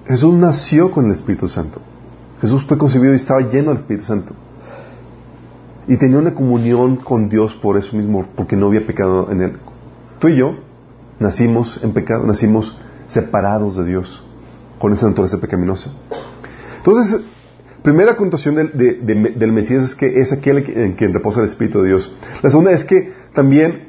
[0.06, 1.82] Jesús nació con el Espíritu Santo.
[2.42, 4.34] Jesús fue concebido y estaba lleno del Espíritu Santo.
[5.88, 9.58] Y tenía una comunión con Dios por eso mismo, porque no había pecado en él.
[10.20, 10.56] Tú y yo
[11.20, 14.24] nacimos en pecado, nacimos separados de Dios,
[14.80, 15.92] con esa naturaleza pecaminosa.
[16.78, 17.22] Entonces,
[17.84, 21.48] primera connotación del, de- de- del Mesías es que es aquel en quien reposa el
[21.48, 22.16] Espíritu de Dios.
[22.42, 23.88] La segunda es que también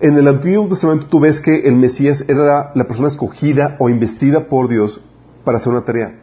[0.00, 4.48] en el Antiguo Testamento tú ves que el Mesías era la, persona escogida o investida
[4.48, 5.00] por Dios
[5.44, 6.14] para hacer una tarea.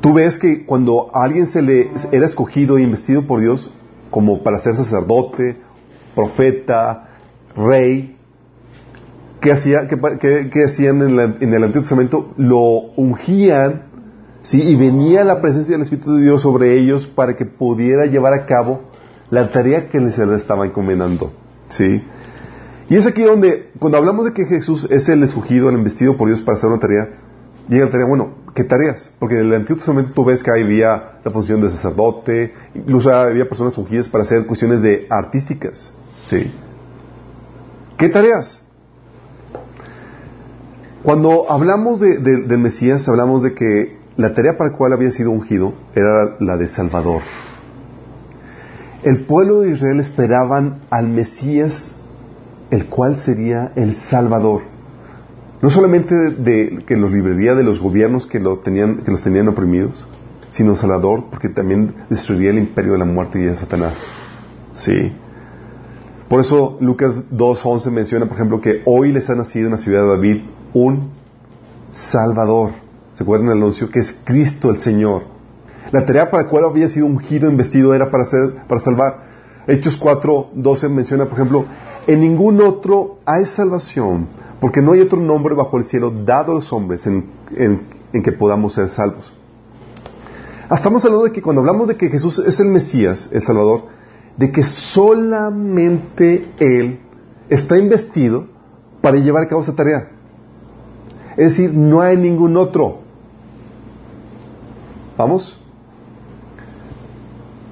[0.00, 3.70] Tú ves que cuando a alguien se le era escogido e investido por Dios
[4.10, 5.56] como para ser sacerdote,
[6.14, 7.08] profeta,
[7.56, 8.16] rey,
[9.40, 12.32] ¿qué, hacía, qué- qué hacían en, la- en el Antiguo Testamento?
[12.36, 12.60] Lo
[12.96, 13.85] ungían,
[14.46, 14.62] ¿sí?
[14.62, 18.46] Y venía la presencia del Espíritu de Dios sobre ellos para que pudiera llevar a
[18.46, 18.80] cabo
[19.30, 21.32] la tarea que les estaba encomendando,
[21.68, 22.00] ¿sí?
[22.88, 26.28] Y es aquí donde, cuando hablamos de que Jesús es el escogido, el investido por
[26.28, 27.08] Dios para hacer una tarea,
[27.68, 29.10] llega la tarea, bueno, ¿qué tareas?
[29.18, 33.48] Porque en el Antiguo Testamento tú ves que había la función de sacerdote, incluso había
[33.48, 36.52] personas ungidas para hacer cuestiones de artísticas, ¿sí?
[37.98, 38.62] ¿Qué tareas?
[41.02, 45.10] Cuando hablamos de, de- del Mesías, hablamos de que la tarea para la cual había
[45.10, 47.22] sido ungido era la de Salvador.
[49.02, 52.00] El pueblo de Israel esperaban al Mesías,
[52.70, 54.62] el cual sería el Salvador.
[55.62, 59.48] No solamente de, que los libraría de los gobiernos que, lo tenían, que los tenían
[59.48, 60.06] oprimidos,
[60.48, 63.96] sino Salvador porque también destruiría el imperio de la muerte y de Satanás.
[64.72, 65.12] Sí.
[66.28, 70.02] Por eso Lucas 2.11 menciona, por ejemplo, que hoy les ha nacido en la ciudad
[70.02, 71.10] de David un
[71.92, 72.85] Salvador.
[73.16, 73.88] ¿Se acuerdan del anuncio?
[73.90, 75.22] Que es Cristo el Señor.
[75.90, 79.22] La tarea para la cual había sido ungido, investido, era para, ser, para salvar.
[79.66, 81.64] Hechos 4.12 menciona, por ejemplo,
[82.06, 84.28] en ningún otro hay salvación,
[84.60, 88.22] porque no hay otro nombre bajo el cielo dado a los hombres en, en- en
[88.22, 89.34] que podamos ser salvos.
[90.70, 93.84] Estamos hablando de que cuando hablamos de que Jesús es el Mesías, el Salvador,
[94.36, 97.00] de que solamente Él
[97.48, 98.46] está investido
[99.00, 100.10] para llevar a cabo esa tarea.
[101.36, 103.05] Es decir, no hay ningún otro.
[105.16, 105.58] ¿Vamos?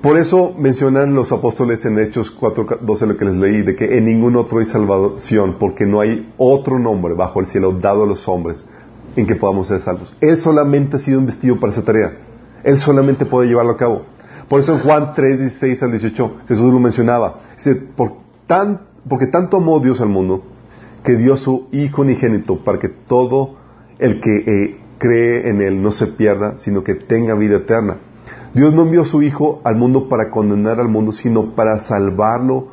[0.04, 4.04] Por eso mencionan los apóstoles en Hechos 4.12 lo que les leí, de que en
[4.04, 8.28] ningún otro hay salvación, porque no hay otro nombre bajo el cielo dado a los
[8.28, 8.66] hombres
[9.16, 10.14] en que podamos ser salvos.
[10.20, 12.18] Él solamente ha sido investido para esa tarea.
[12.64, 14.02] Él solamente puede llevarlo a cabo.
[14.48, 17.40] Por eso en Juan 3, 16 al 18 Jesús lo mencionaba.
[17.56, 18.12] Dice, por
[18.46, 20.42] tan, porque tanto amó Dios al mundo
[21.02, 23.56] que dio su Hijo unigénito para que todo
[23.98, 27.98] el que eh, cree en Él no se pierda, sino que tenga vida eterna.
[28.54, 32.68] Dios no envió a su Hijo al mundo para condenar al mundo, sino para salvarlo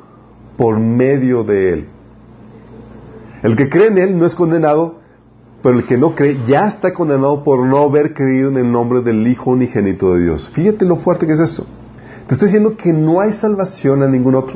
[0.55, 1.87] por medio de Él.
[3.43, 5.01] El que cree en Él no es condenado,
[5.61, 9.01] pero el que no cree ya está condenado por no haber creído en el nombre
[9.01, 10.49] del Hijo unigénito de Dios.
[10.53, 11.65] Fíjate lo fuerte que es esto.
[12.27, 14.55] Te está diciendo que no hay salvación a ningún otro.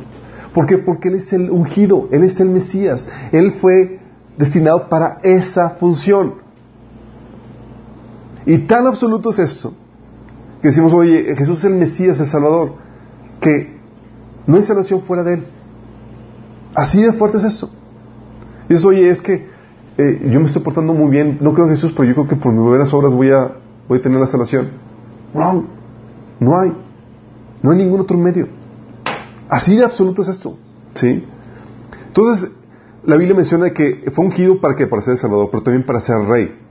[0.54, 0.78] ¿Por qué?
[0.78, 3.06] Porque Él es el ungido, Él es el Mesías.
[3.32, 4.00] Él fue
[4.38, 6.45] destinado para esa función.
[8.46, 9.74] Y tan absoluto es esto,
[10.62, 12.74] que decimos, oye, Jesús es el Mesías, el Salvador,
[13.40, 13.76] que
[14.46, 15.46] no hay salvación fuera de Él.
[16.74, 17.68] Así de fuerte es esto.
[18.68, 19.48] Y dices, oye, es que
[19.98, 22.36] eh, yo me estoy portando muy bien, no creo en Jesús, pero yo creo que
[22.36, 23.56] por mis buenas obras voy a,
[23.88, 24.70] voy a tener la salvación.
[25.34, 25.64] Wrong.
[26.38, 26.72] No hay.
[27.62, 28.48] No hay ningún otro medio.
[29.48, 30.56] Así de absoluto es esto.
[30.94, 31.24] ¿Sí?
[32.08, 32.52] Entonces,
[33.04, 36.16] la Biblia menciona que fue ungido para que para ser Salvador, pero también para ser
[36.28, 36.65] rey.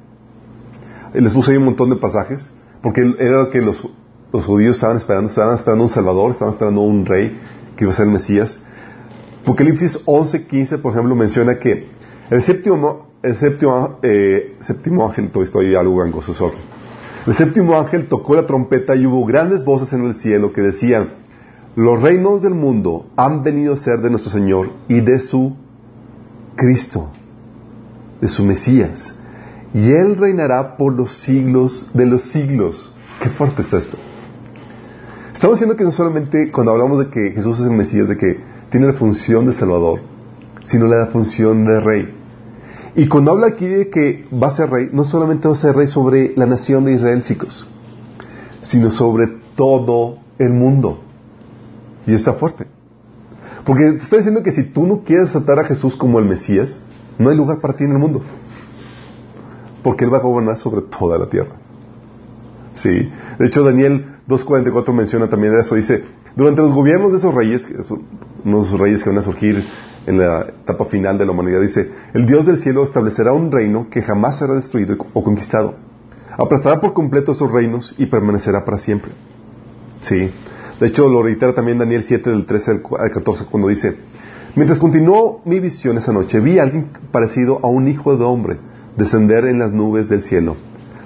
[1.22, 2.52] Les puse ahí un montón de pasajes,
[2.82, 3.82] porque era lo que los,
[4.32, 7.40] judíos estaban esperando, estaban esperando un Salvador, estaban esperando un rey
[7.78, 8.60] que iba a ser el Mesías.
[9.44, 11.88] Apocalipsis 11, 15, por ejemplo, menciona que
[12.30, 15.32] el séptimo, el séptimo, eh, séptimo ángel.
[17.26, 21.10] El séptimo ángel tocó la trompeta y hubo grandes voces en el cielo que decían,
[21.76, 25.56] los reinos del mundo han venido a ser de nuestro Señor y de su
[26.56, 27.10] Cristo,
[28.22, 29.14] de su Mesías.
[29.76, 32.90] Y Él reinará por los siglos de los siglos.
[33.22, 33.98] Qué fuerte está esto.
[35.34, 38.40] Estamos diciendo que no solamente cuando hablamos de que Jesús es el Mesías, de que
[38.72, 40.00] tiene la función de Salvador,
[40.64, 42.16] sino la función de Rey.
[42.96, 45.76] Y cuando habla aquí de que va a ser Rey, no solamente va a ser
[45.76, 47.68] Rey sobre la nación de Israel, chicos,
[48.62, 51.04] sino sobre todo el mundo.
[52.08, 52.66] Y está fuerte.
[53.66, 56.80] Porque está diciendo que si tú no quieres aceptar a Jesús como el Mesías,
[57.20, 58.22] no hay lugar para ti en el mundo.
[59.86, 61.52] Porque Él va a gobernar sobre toda la tierra.
[62.74, 63.08] Sí.
[63.38, 65.76] De hecho, Daniel 2.44 menciona también eso.
[65.76, 66.04] Dice,
[66.36, 67.68] durante los gobiernos de esos reyes,
[68.44, 69.64] unos reyes que van a surgir
[70.08, 73.88] en la etapa final de la humanidad, dice, el Dios del cielo establecerá un reino
[73.92, 75.76] que jamás será destruido o conquistado.
[76.36, 79.12] Aplastará por completo esos reinos y permanecerá para siempre.
[80.02, 80.32] Sí.
[80.80, 84.00] De hecho, lo reitera también Daniel 7 del 13 al 14 cuando dice,
[84.56, 88.58] mientras continuó mi visión esa noche, vi a alguien parecido a un hijo de hombre
[88.98, 90.56] descender en las nubes del cielo.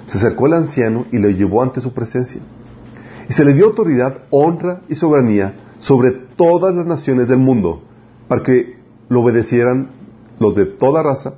[0.06, 2.40] Se acercó al anciano y lo llevó ante su presencia.
[3.28, 7.82] Y se le dio autoridad, honra y soberanía sobre todas las naciones del mundo,
[8.28, 8.76] para que
[9.08, 9.90] lo obedecieran
[10.38, 11.34] los de toda raza,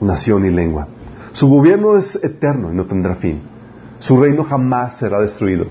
[0.00, 0.88] nación y lengua.
[1.32, 3.42] Su gobierno es eterno y no tendrá fin.
[3.98, 5.66] Su reino jamás será destruido.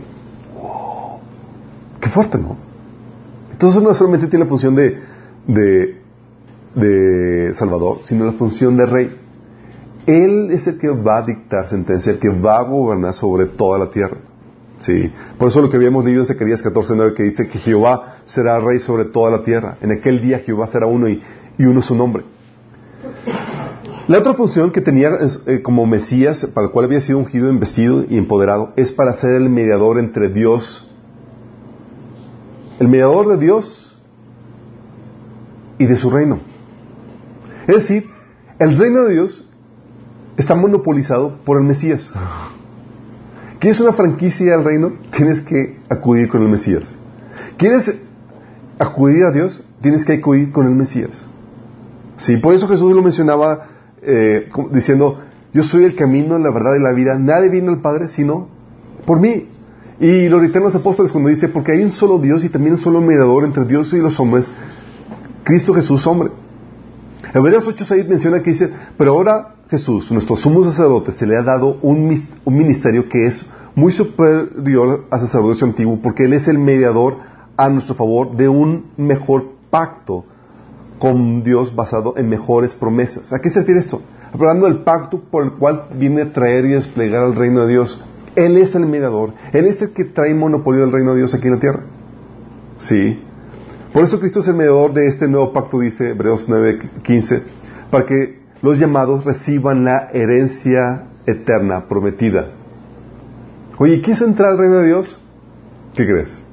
[1.99, 2.55] Qué fuerte, ¿no?
[3.51, 4.99] Entonces no solamente tiene la función de,
[6.75, 9.26] de Salvador, sino la función de Rey.
[10.07, 13.77] Él es el que va a dictar sentencia, el que va a gobernar sobre toda
[13.77, 14.17] la tierra.
[14.77, 15.11] Sí.
[15.37, 18.79] Por eso lo que habíamos leído en Zacarías 14.9 que dice que Jehová será rey
[18.79, 19.77] sobre toda la tierra.
[19.81, 21.21] En aquel día Jehová será uno y,
[21.59, 22.23] uno su nombre.
[24.07, 25.09] La otra función que tenía
[25.45, 29.31] eh, como Mesías, para el cual había sido ungido, investido y empoderado, es para ser
[29.31, 30.89] el mediador entre Dios,
[32.79, 33.99] el mediador de Dios
[35.77, 36.39] y de su reino.
[37.67, 38.05] Es decir,
[38.59, 39.46] el reino de Dios
[40.37, 42.09] está monopolizado por el Mesías.
[43.59, 44.93] ¿Quieres una franquicia al reino?
[45.11, 46.95] Tienes que acudir con el Mesías.
[47.57, 47.93] ¿Quieres
[48.77, 49.63] acudir a Dios?
[49.81, 51.25] Tienes que acudir con el Mesías.
[52.17, 53.67] Sí, por eso Jesús lo mencionaba
[54.01, 55.19] eh, diciendo,
[55.53, 57.17] yo soy el camino, la verdad y la vida.
[57.17, 58.47] Nadie viene al Padre sino
[59.05, 59.47] por mí.
[59.99, 62.79] Y lo reiteran los apóstoles cuando dice, porque hay un solo Dios y también un
[62.79, 64.51] solo mediador entre Dios y los hombres,
[65.43, 66.29] Cristo Jesús hombre.
[67.33, 71.77] Hebreos 8.6 menciona que dice, pero ahora Jesús, nuestro sumo sacerdote, se le ha dado
[71.81, 72.07] un,
[72.45, 73.45] ministerio que es
[73.75, 77.17] muy superior al sacerdocio antiguo porque Él es el mediador
[77.57, 80.23] a nuestro favor de un mejor pacto
[80.99, 83.33] con Dios basado en mejores promesas.
[83.33, 84.01] ¿A qué se refiere esto?
[84.31, 88.03] Hablando del pacto por el cual viene a traer y desplegar al reino de Dios.
[88.35, 89.33] Él es el mediador.
[89.51, 91.83] Él es el que trae monopolio del reino de Dios aquí en la tierra.
[92.77, 93.21] Sí.
[93.91, 97.41] Por eso Cristo es el mediador de este nuevo pacto, dice Hebreos 9:15,
[97.91, 102.51] para que los llamados reciban la herencia eterna prometida.
[103.77, 105.19] Oye, ¿quieres entrar al reino de Dios?
[105.95, 106.43] ¿Qué crees?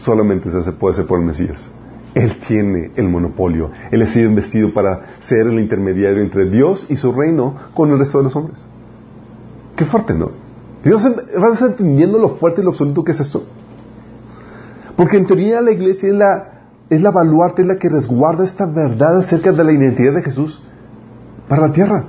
[0.00, 1.70] Solamente se puede hacer por el Mesías.
[2.14, 3.70] Él tiene el monopolio.
[3.90, 7.98] Él ha sido investido para ser el intermediario entre Dios y su reino con el
[7.98, 8.58] resto de los hombres.
[9.76, 10.32] Qué fuerte, ¿no?
[11.38, 13.44] ¿Vas entendiendo lo fuerte y lo absoluto que es esto?
[14.96, 16.48] Porque en teoría la iglesia es la,
[16.90, 20.62] es la baluarte, es la que resguarda esta verdad acerca de la identidad de Jesús
[21.50, 22.04] para la tierra.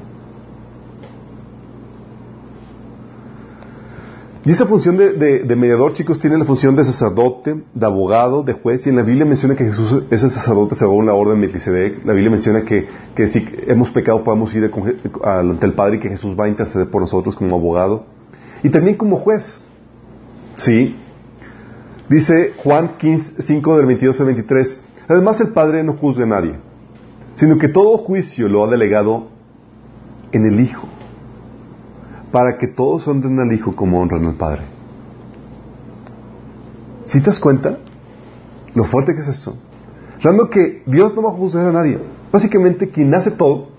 [4.46, 8.86] Y esa función de, mediador, chicos, tiene la función de sacerdote, de abogado, de juez.
[8.86, 12.06] Y en la Biblia menciona que Jesús es sacerdote según la orden de Melquisedec.
[12.06, 14.72] La Biblia menciona que, que si hemos pecado podemos ir
[15.24, 18.06] ante el Padre y que Jesús va a interceder por nosotros como abogado.
[18.62, 19.60] Y también como juez.
[20.56, 20.96] Sí.
[22.10, 24.82] Dice Juan 15, 5 del 22 al 23.
[25.08, 26.72] Además el Padre no juzga a nadie
[27.36, 29.30] sino que todo juicio lo ha delegado
[30.32, 30.88] en el Hijo,
[32.32, 34.62] para que todos honren al Hijo como honran al Padre.
[37.06, 37.78] ¿Sí te das cuenta?
[38.74, 39.56] Lo fuerte que es esto.
[40.18, 42.00] Hablando que Dios no va a juzgar a nadie.
[42.32, 43.70] Básicamente quien hace todo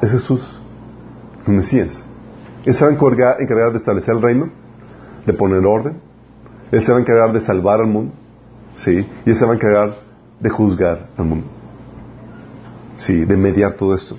[0.00, 0.60] es Jesús,
[1.46, 2.02] el Mesías.
[2.64, 4.48] Él se va a encargar, encargar de establecer el reino,
[5.26, 6.00] de poner orden.
[6.70, 8.12] Él se va a encargar de salvar al mundo.
[8.74, 9.06] ¿sí?
[9.24, 9.96] Y Él se va a encargar
[10.40, 11.46] de juzgar al mundo.
[12.96, 14.16] Sí, de mediar todo esto.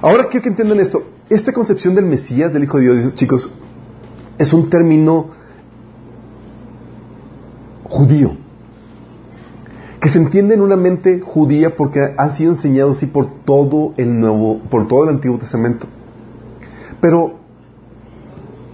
[0.00, 1.02] Ahora quiero que entiendan esto.
[1.28, 3.50] Esta concepción del Mesías, del Hijo de Dios, chicos,
[4.38, 5.30] es un término
[7.84, 8.36] judío,
[10.00, 14.20] que se entiende en una mente judía porque han sido enseñados así por todo el
[14.20, 15.86] nuevo, por todo el Antiguo Testamento.
[17.00, 17.38] Pero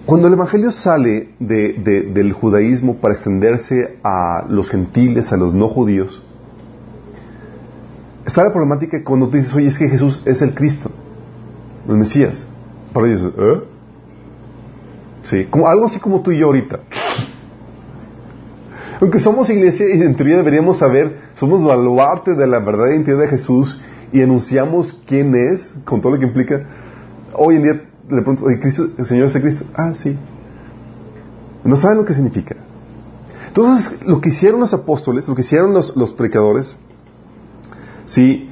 [0.05, 6.23] cuando el Evangelio sale del judaísmo para extenderse a los gentiles, a los no judíos,
[8.27, 10.91] está la problemática cuando tú dices, oye, es que Jesús es el Cristo,
[11.89, 12.47] el Mesías.
[12.93, 13.61] Para ellos, ¿eh?
[15.25, 16.81] Sí, como, algo así como tú y yo ahorita.
[19.01, 23.29] Aunque somos iglesia y en teoría deberíamos saber, somos baluarte de la verdadera identidad de
[23.29, 23.81] Jesús
[24.13, 26.65] y anunciamos quién es, con todo lo que implica.
[27.33, 27.73] Hoy en día
[28.09, 29.65] le pregunto, oye, Cristo, ¿el Señor es el Cristo?
[29.75, 30.17] Ah, sí.
[31.65, 32.55] No saben lo que significa.
[33.49, 36.79] Entonces, lo que hicieron los apóstoles, lo que hicieron los, los predicadores,
[38.07, 38.51] sí,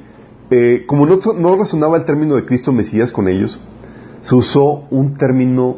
[0.49, 3.59] eh, como no, no resonaba el término de Cristo Mesías con ellos,
[4.21, 5.77] se usó un término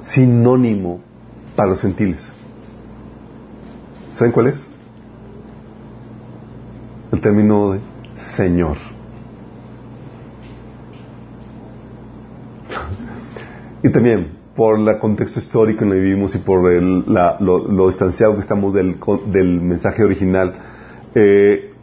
[0.00, 1.00] sinónimo
[1.56, 2.32] para los gentiles.
[4.12, 4.68] ¿Saben cuál es?
[7.12, 7.80] El término de
[8.14, 8.76] Señor.
[13.82, 17.86] y también por el contexto histórico en el que vivimos y por el, la, lo,
[17.86, 18.96] distanciado que estamos del,
[19.26, 20.54] del mensaje original,
[21.14, 21.73] eh,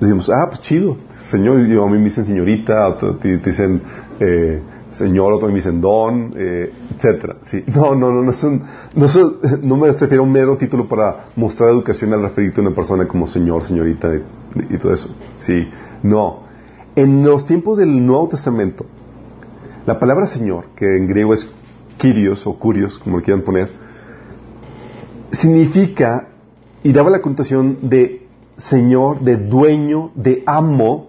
[0.00, 0.96] decimos, ah, pues chido,
[1.30, 3.82] señor, yo, a mí me dicen señorita, te, te dicen
[4.20, 7.36] eh, señor, otro me dicen don, eh, etcétera.
[7.42, 7.64] ¿sí?
[7.74, 8.62] No, no, no, no, son,
[8.94, 12.64] no, son, no me refiero a un mero título para mostrar educación al referirte a
[12.64, 14.10] una persona como señor, señorita
[14.70, 15.08] y, todo eso.
[15.38, 15.68] Sí,
[16.02, 16.44] no.
[16.96, 18.86] En los tiempos del Nuevo Testamento,
[19.86, 21.48] la palabra Señor, que en griego es
[21.96, 23.68] Kyrios o Curios, como lo quieran poner,
[25.30, 26.28] significa
[26.82, 28.27] y daba la connotación de
[28.58, 31.08] Señor, de dueño, de amo,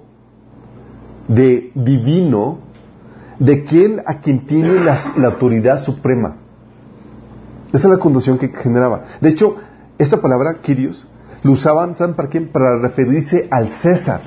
[1.27, 2.59] de divino,
[3.39, 6.37] de quien a quien tiene la, autoridad suprema.
[7.73, 9.03] Esa es la connotación que generaba.
[9.21, 9.55] De hecho,
[9.97, 11.07] esta palabra, Kyrios,
[11.43, 12.49] lo usaban, ¿saben para quién?
[12.49, 14.21] Para referirse al César.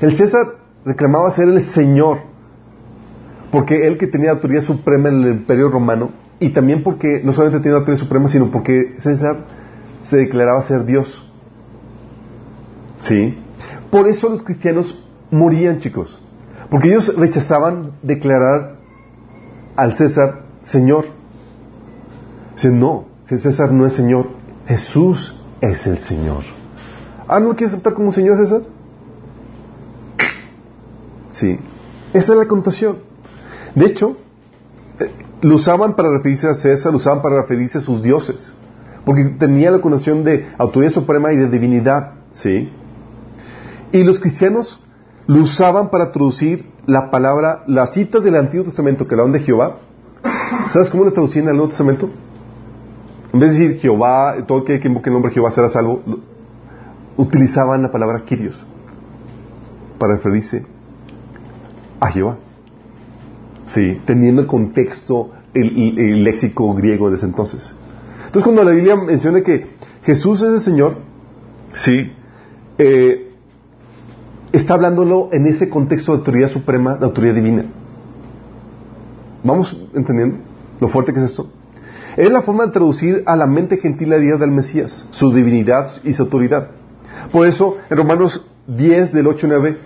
[0.00, 2.34] El César reclamaba ser el Señor
[3.54, 6.10] porque él que tenía autoridad suprema en el imperio romano,
[6.40, 9.36] y también porque no solamente tenía autoridad suprema, sino porque César
[10.02, 11.32] se declaraba ser Dios.
[12.98, 13.38] ¿Sí?
[13.90, 16.20] Por eso los cristianos morían, chicos.
[16.70, 18.78] Porque ellos rechazaban declarar
[19.76, 21.06] al César Señor.
[22.54, 24.28] Dicen, no, César no es Señor,
[24.66, 26.44] Jesús es el Señor.
[27.26, 28.62] Ah, ¿no lo quieres aceptar como Señor César?
[31.30, 31.58] Sí.
[32.12, 32.98] Esa es la connotación.
[33.74, 34.16] De hecho,
[35.00, 35.10] eh,
[35.42, 38.54] lo usaban para referirse a César, lo usaban para referirse a sus dioses,
[39.04, 42.70] porque tenía la connotación de autoridad suprema y de divinidad, ¿sí?
[43.94, 44.82] Y los cristianos
[45.28, 49.76] lo usaban para traducir la palabra, las citas del Antiguo Testamento que hablaban de Jehová.
[50.70, 52.10] ¿Sabes cómo lo traducían el Nuevo Testamento?
[53.32, 56.02] En vez de decir Jehová, todo aquel que invoque el nombre de Jehová será salvo,
[57.16, 58.66] utilizaban la palabra Kyrios
[60.00, 60.66] para referirse
[62.00, 62.38] a Jehová.
[63.68, 64.00] ¿sí?
[64.04, 67.72] teniendo el contexto, el, léxico griego de ese entonces.
[68.26, 69.68] Entonces, cuando la Biblia menciona que
[70.02, 70.96] Jesús es el Señor,
[71.74, 72.12] ¿sí?
[72.78, 73.23] Eh,
[74.56, 77.64] está hablándolo en ese contexto de autoridad suprema, de autoridad divina.
[79.42, 80.38] ¿Vamos entendiendo
[80.80, 81.48] lo fuerte que es esto?
[82.16, 85.90] Es la forma de traducir a la mente gentil la idea del Mesías, su divinidad
[86.04, 86.68] y su autoridad.
[87.32, 89.78] Por eso, en Romanos 10, del 8 9,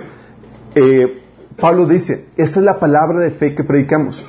[0.74, 1.22] eh,
[1.58, 4.24] Pablo dice, esta es la palabra de fe que predicamos,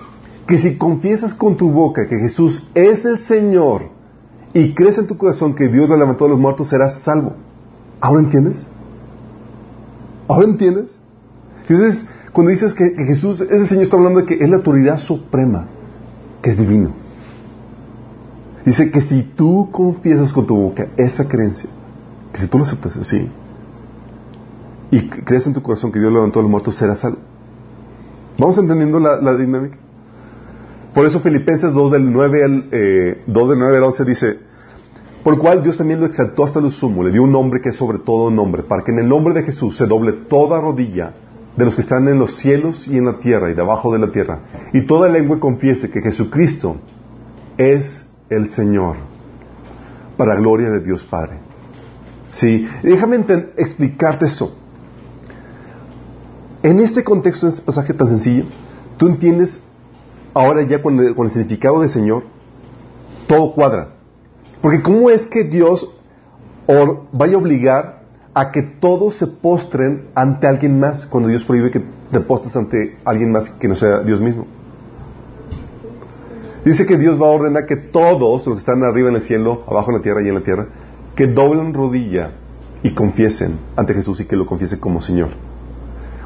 [0.48, 3.84] que si confiesas con tu boca que Jesús es el Señor
[4.54, 7.34] y crees en tu corazón que Dios lo levantó de los muertos, serás salvo.
[8.00, 8.66] ¿Ahora entiendes?
[10.30, 10.96] ¿Ahora entiendes?
[11.68, 15.00] Entonces, cuando dices que, Jesús es el Señor, está hablando de que es la autoridad
[15.00, 15.68] suprema,
[16.44, 16.94] que es divino.
[18.64, 21.70] Dice que si tú confiesas con tu boca esa creencia,
[22.32, 23.28] que si tú lo aceptas así,
[24.92, 27.18] y crees en tu corazón que Dios levantó a los muertos, serás salvo.
[28.38, 29.78] ¿Vamos entendiendo la, dinámica?
[30.94, 34.40] Por eso Filipenses 2 del 9 al, eh, 2 del 9 al 11 dice,
[35.24, 37.70] Por lo cual Dios también lo exaltó hasta lo sumo, le dio un nombre que
[37.70, 41.14] es sobre todo nombre, para que en el nombre de Jesús se doble toda rodilla
[41.58, 44.12] de los que están en los cielos y en la tierra y debajo de la
[44.12, 44.40] tierra,
[44.72, 46.78] y toda lengua confiese que Jesucristo
[47.58, 48.96] es el Señor,
[50.16, 51.40] para gloria de Dios Padre.
[52.32, 53.26] Sí, déjame
[53.58, 54.56] explicarte eso.
[56.64, 58.46] En este contexto, en este pasaje tan sencillo,
[58.98, 59.62] tú entiendes
[60.34, 62.24] ahora ya con el, con el significado de Señor,
[63.28, 63.99] todo cuadra.
[64.62, 65.90] Porque ¿cómo es que Dios
[67.12, 68.04] vaya a obligar
[68.34, 72.98] a que todos se postren ante alguien más cuando Dios prohíbe que te postres ante
[73.06, 74.46] alguien más que no sea Dios mismo?
[76.66, 79.64] Dice que Dios va a ordenar que todos los que están arriba en el cielo,
[79.68, 80.68] abajo en la tierra y en la tierra,
[81.16, 82.32] que doblen rodilla
[82.84, 85.30] y confiesen ante Jesús y que lo confiesen como Señor.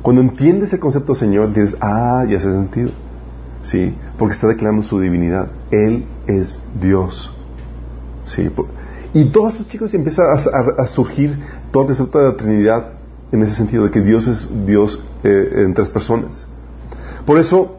[0.01, 2.91] Cuando entiendes el concepto Señor, dices, ah, ya hace sentido.
[3.61, 5.49] Sí, porque está declarando su divinidad.
[5.71, 7.33] Él es Dios.
[8.25, 8.49] Sí,
[9.13, 11.37] y todos esos chicos empiezan a, surgir
[11.71, 12.93] todo el concepto de la Trinidad
[13.31, 16.47] en ese sentido, de que Dios es Dios eh, en tres personas.
[17.25, 17.77] Por eso,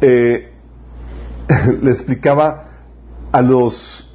[0.00, 0.52] eh,
[1.82, 2.70] le explicaba
[3.32, 4.14] a los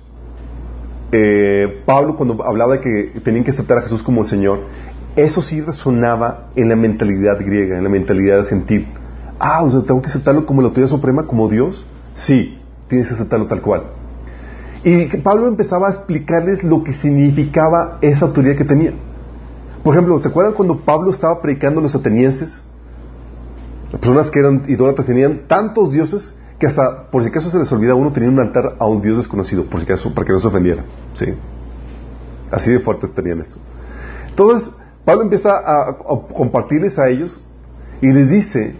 [1.11, 4.61] eh, Pablo cuando hablaba de que tenían que aceptar a Jesús como Señor,
[5.15, 8.87] eso sí resonaba en la mentalidad griega, en la mentalidad gentil.
[9.37, 11.85] Ah, o sea, tengo que aceptarlo como la autoridad suprema, como Dios.
[12.13, 12.57] Sí,
[12.87, 13.98] tienes que aceptarlo tal cual.
[14.83, 18.93] Y Pablo empezaba a explicarles lo que significaba esa autoridad que tenía.
[19.83, 22.61] Por ejemplo, ¿se acuerdan cuando Pablo estaba predicando a los atenienses?
[23.91, 27.71] Las personas que eran idólatras tenían tantos dioses que hasta, por si acaso se les
[27.71, 30.39] olvida uno, tenía un altar a un dios desconocido, por si acaso, para que no
[30.39, 30.85] se ofendiera.
[31.15, 31.33] ¿sí?
[32.51, 33.57] Así de fuerte tenían esto.
[34.29, 34.71] Entonces,
[35.05, 35.97] Pablo empieza a,
[36.33, 37.41] compartirles a ellos
[38.01, 38.75] y les dice,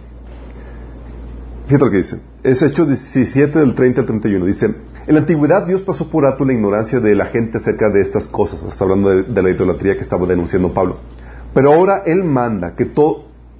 [1.66, 4.74] fíjate lo que dice, es hecho 17 del 30 al 31, dice,
[5.10, 8.28] en la antigüedad Dios pasó por alto la ignorancia de la gente acerca de estas
[8.28, 10.98] cosas, está hablando de, la idolatría que estaba denunciando Pablo,
[11.52, 12.92] pero ahora Él manda que,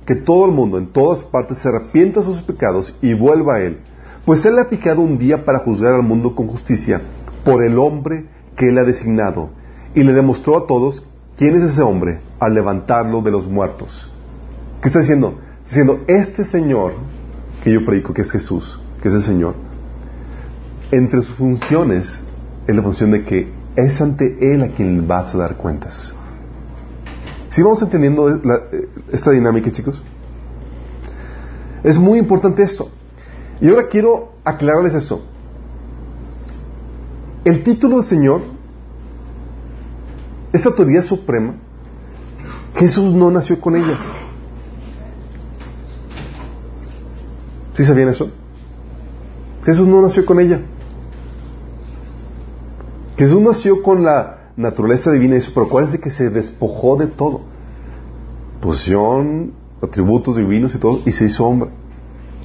[0.06, 3.62] que todo el mundo en todas partes se arrepienta de sus pecados y vuelva a
[3.62, 3.80] Él,
[4.24, 7.00] pues Él ha fijado un día para juzgar al mundo con justicia
[7.44, 9.50] por el hombre que Él ha designado,
[9.92, 11.04] y le demostró a todos
[11.36, 14.08] quién es ese hombre al levantarlo de los muertos.
[14.80, 15.40] ¿Qué está diciendo?
[15.64, 16.92] Diciendo, este Señor
[17.64, 19.69] que yo predico, que es Jesús, que es el Señor,
[20.90, 22.22] entre sus funciones
[22.66, 26.14] es la función de que es ante Él a quien vas a dar cuentas.
[27.48, 28.28] Si vamos entendiendo
[29.12, 30.02] esta dinámica, chicos?
[31.82, 32.90] Es muy importante esto.
[33.60, 35.22] Y ahora quiero aclararles esto.
[37.44, 38.42] El título de Señor,
[40.52, 41.54] esta autoridad suprema,
[42.76, 43.98] Jesús no nació con ella.
[47.76, 48.30] ¿Sí sabían eso?
[49.64, 50.60] Jesús no nació con ella.
[53.20, 57.42] Jesús nació con la naturaleza divina y eso, pero acuérdense que se despojó de todo.
[58.62, 59.52] Posición,
[59.82, 61.68] atributos divinos y todo, y se hizo hombre.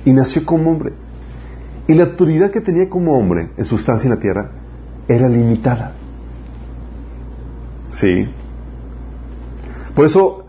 [0.03, 0.91] Y nació como hombre.
[1.87, 4.51] Y la autoridad que tenía como hombre en su estancia en la tierra
[5.07, 5.93] era limitada.
[7.87, 8.27] Sí.
[9.95, 10.45] Por eso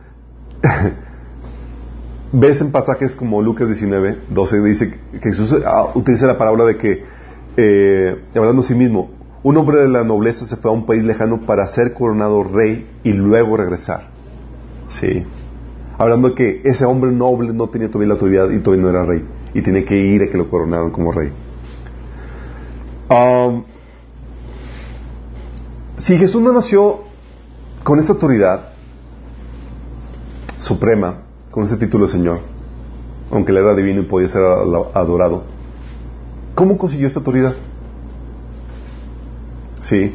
[2.33, 6.79] ves en pasajes como Lucas 19, 12, dice que Jesús ah, utiliza la palabra de
[6.79, 7.05] que,
[7.57, 9.15] eh, hablando a sí mismo,
[9.47, 12.85] un hombre de la nobleza se fue a un país lejano para ser coronado rey
[13.05, 14.09] y luego regresar.
[14.89, 15.25] Sí.
[15.97, 19.05] Hablando de que ese hombre noble no tenía todavía la autoridad y todavía no era
[19.05, 19.25] rey
[19.55, 21.31] y tiene que ir a que lo coronaron como rey.
[23.09, 23.63] Um,
[25.97, 27.03] si Jesús no nació
[27.85, 28.71] con esta autoridad
[30.59, 31.19] suprema,
[31.53, 32.41] con ese título de Señor,
[33.31, 35.45] aunque él era divino y podía ser adorado,
[36.57, 37.55] ¿cómo consiguió esta autoridad?
[39.89, 40.13] Sí.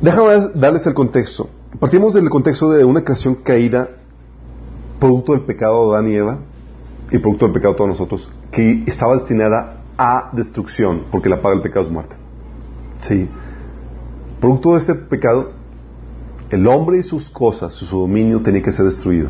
[0.00, 1.50] Déjame darles el contexto.
[1.78, 3.90] Partimos del contexto de una creación caída,
[4.98, 6.38] producto del pecado de Adán y Eva,
[7.10, 11.56] y producto del pecado de todos nosotros, que estaba destinada a destrucción, porque la paga
[11.56, 12.16] del pecado es muerte.
[13.02, 13.28] Sí.
[14.40, 15.50] Producto de este pecado,
[16.48, 19.28] el hombre y sus cosas, su dominio tenía que ser destruido.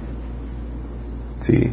[1.40, 1.72] Sí.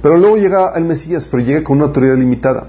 [0.00, 2.68] Pero luego llega el Mesías, pero llega con una autoridad limitada.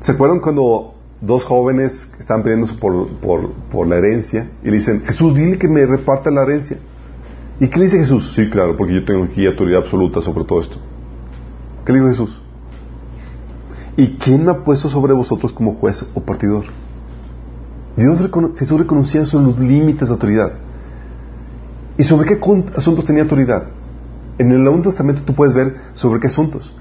[0.00, 5.02] ¿Se acuerdan cuando dos jóvenes estaban pidiendo por, por, por la herencia y le dicen,
[5.04, 6.78] Jesús, dile que me reparta la herencia?
[7.60, 8.32] ¿Y qué le dice Jesús?
[8.34, 10.76] Sí, claro, porque yo tengo aquí autoridad absoluta sobre todo esto.
[11.84, 12.40] ¿Qué le dijo Jesús?
[13.96, 16.64] ¿Y quién ha puesto sobre vosotros como juez o partidor?
[17.96, 20.52] Dios Jesús reconocía los límites de autoridad.
[21.96, 22.40] ¿Y sobre qué
[22.76, 23.64] asuntos tenía autoridad?
[24.38, 26.72] En el Nuevo Testamento tú puedes ver sobre qué asuntos.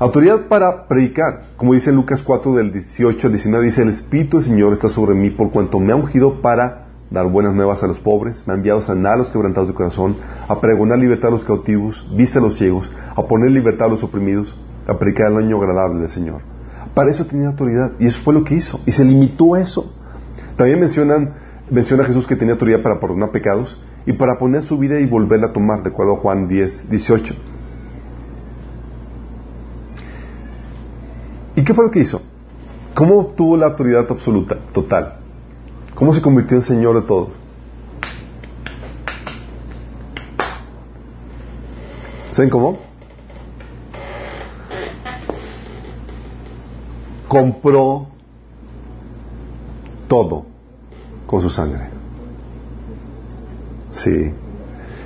[0.00, 4.46] Autoridad para predicar, como dice Lucas 4 del 18 al 19, dice, el Espíritu del
[4.46, 7.98] Señor está sobre mí por cuanto me ha ungido para dar buenas nuevas a los
[7.98, 10.14] pobres, me ha enviado a sanar a los quebrantados de corazón,
[10.46, 14.04] a pregonar libertad a los cautivos, vista a los ciegos, a poner libertad a los
[14.04, 16.42] oprimidos, a predicar el año agradable del Señor.
[16.94, 19.92] Para eso tenía autoridad y eso fue lo que hizo y se limitó a eso.
[20.54, 21.34] También mencionan,
[21.72, 25.48] menciona Jesús que tenía autoridad para perdonar pecados y para poner su vida y volverla
[25.48, 27.57] a tomar, de acuerdo a Juan 10, 18.
[31.58, 32.22] ¿Y qué fue lo que hizo?
[32.94, 35.16] ¿Cómo obtuvo la autoridad absoluta, total?
[35.96, 37.30] ¿Cómo se convirtió en Señor de todo?
[42.30, 42.78] ¿Saben cómo?
[47.26, 48.06] Compró
[50.06, 50.46] todo
[51.26, 51.88] con su sangre.
[53.90, 54.32] Sí.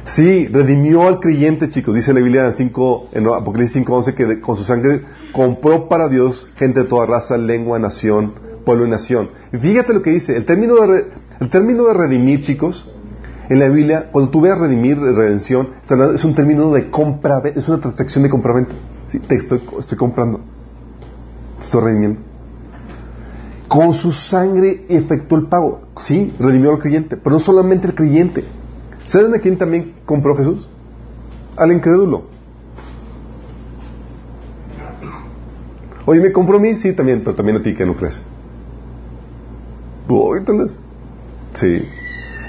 [0.04, 1.94] Sí, redimió al creyente, chicos.
[1.94, 5.00] Dice la Biblia en, 5, en Apocalipsis 5.11 que con su sangre
[5.32, 9.30] compró para Dios gente de toda raza, lengua, nación, pueblo y nación.
[9.52, 10.36] Y fíjate lo que dice.
[10.36, 11.06] El término de,
[11.50, 12.88] término de redimir, chicos,
[13.48, 15.70] en la Biblia, cuando tú veas redimir, redención,
[16.14, 18.72] es un término de compra, es una transacción de compra-venta.
[19.08, 20.40] Sí, te estoy, estoy comprando.
[21.58, 22.20] Te estoy redimiendo.
[23.68, 25.82] Con su sangre efectuó el pago.
[25.96, 28.44] Sí, redimió al creyente, pero no solamente el creyente.
[29.06, 30.68] ¿Saben a quién también compró Jesús?
[31.56, 32.31] Al incrédulo.
[36.06, 36.74] Oye, ¿me compró a mí?
[36.76, 38.20] Sí, también, pero también a ti que no crees.
[40.36, 40.78] ¿Entendés?
[41.54, 41.82] Sí.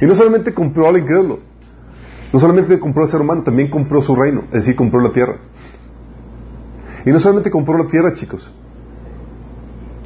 [0.02, 1.40] Y no solamente compró al incrédulo,
[2.34, 5.38] no solamente compró al ser humano, también compró su reino, es decir, compró la tierra.
[7.06, 8.52] Y no solamente compró la tierra, chicos,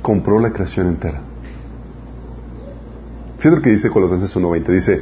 [0.01, 1.21] compró la creación entera.
[3.37, 5.01] Fíjate lo que dice Colosenses 1.20, dice,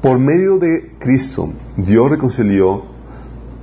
[0.00, 2.84] por medio de Cristo, Dios reconcilió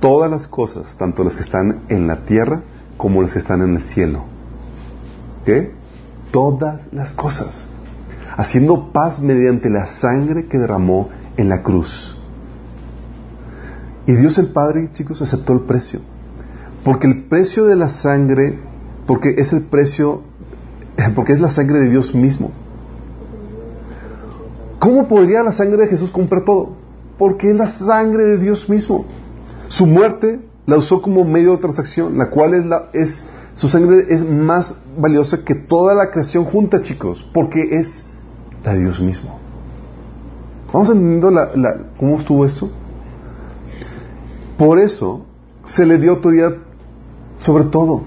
[0.00, 2.62] todas las cosas, tanto las que están en la tierra
[3.00, 4.24] como las que están en el cielo.
[5.46, 5.72] ¿Qué?
[6.30, 7.66] Todas las cosas.
[8.36, 12.14] Haciendo paz mediante la sangre que derramó en la cruz.
[14.06, 16.00] Y Dios el Padre, chicos, aceptó el precio.
[16.84, 18.58] Porque el precio de la sangre,
[19.06, 20.22] porque es el precio,
[21.14, 22.52] porque es la sangre de Dios mismo.
[24.78, 26.76] ¿Cómo podría la sangre de Jesús comprar todo?
[27.16, 29.06] Porque es la sangre de Dios mismo.
[29.68, 32.54] Su muerte la usó como medio de transacción, la cual
[32.92, 38.06] es su sangre es más valiosa que toda la creación junta, chicos, porque es
[38.64, 39.38] la de Dios mismo.
[40.72, 41.32] ¿Vamos entendiendo
[41.98, 42.70] cómo estuvo esto?
[44.56, 45.26] Por eso
[45.64, 46.54] se le dio autoridad
[47.40, 48.04] sobre todo.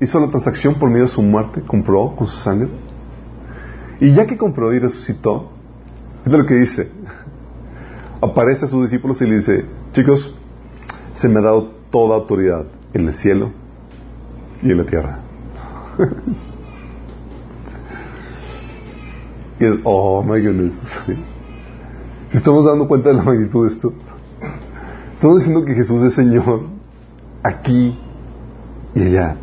[0.00, 2.70] hizo la transacción por medio de su muerte, compró con su sangre
[4.00, 5.50] y ya que compró y resucitó,
[6.24, 6.90] es lo que dice.
[8.22, 10.34] Aparece a sus discípulos y le dice, chicos,
[11.16, 12.64] se me ha dado toda autoridad
[12.94, 13.50] en el cielo
[14.62, 15.18] y en la tierra.
[19.60, 20.74] y oh my goodness.
[22.28, 23.92] Si estamos dando cuenta de la magnitud de esto,
[25.14, 26.62] estamos diciendo que Jesús es Señor
[27.42, 27.98] aquí
[28.94, 29.36] y allá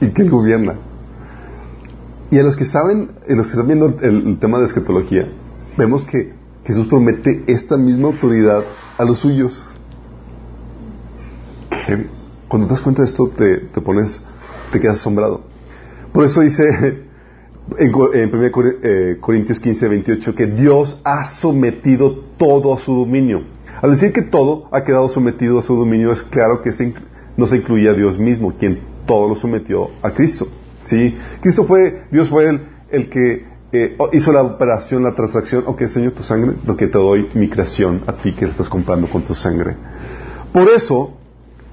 [0.00, 0.74] y que Él gobierna.
[2.30, 5.28] Y a los que saben, a los que están viendo el, tema de escatología,
[5.76, 6.32] vemos que
[6.64, 8.64] Jesús promete esta misma autoridad
[8.98, 9.62] a los suyos.
[12.48, 14.22] Cuando te das cuenta de esto, te, pones,
[14.72, 15.42] te quedas asombrado.
[16.12, 16.64] Por eso dice
[17.78, 18.10] en, 1
[18.82, 23.42] eh, Corintios 15, 28 que Dios ha sometido todo a su dominio.
[23.82, 26.70] Al decir que todo ha quedado sometido a su dominio, es claro que
[27.36, 30.46] no se incluye a Dios mismo, quien todo lo sometió a Cristo.
[30.84, 31.14] ¿Sí?
[31.40, 32.60] Cristo fue, Dios fue el,
[32.90, 36.96] el que eh, hizo la operación, la transacción, ok, Señor, tu sangre, lo que te
[36.96, 39.74] doy mi creación a ti que la estás comprando con tu sangre.
[40.52, 41.18] Por eso,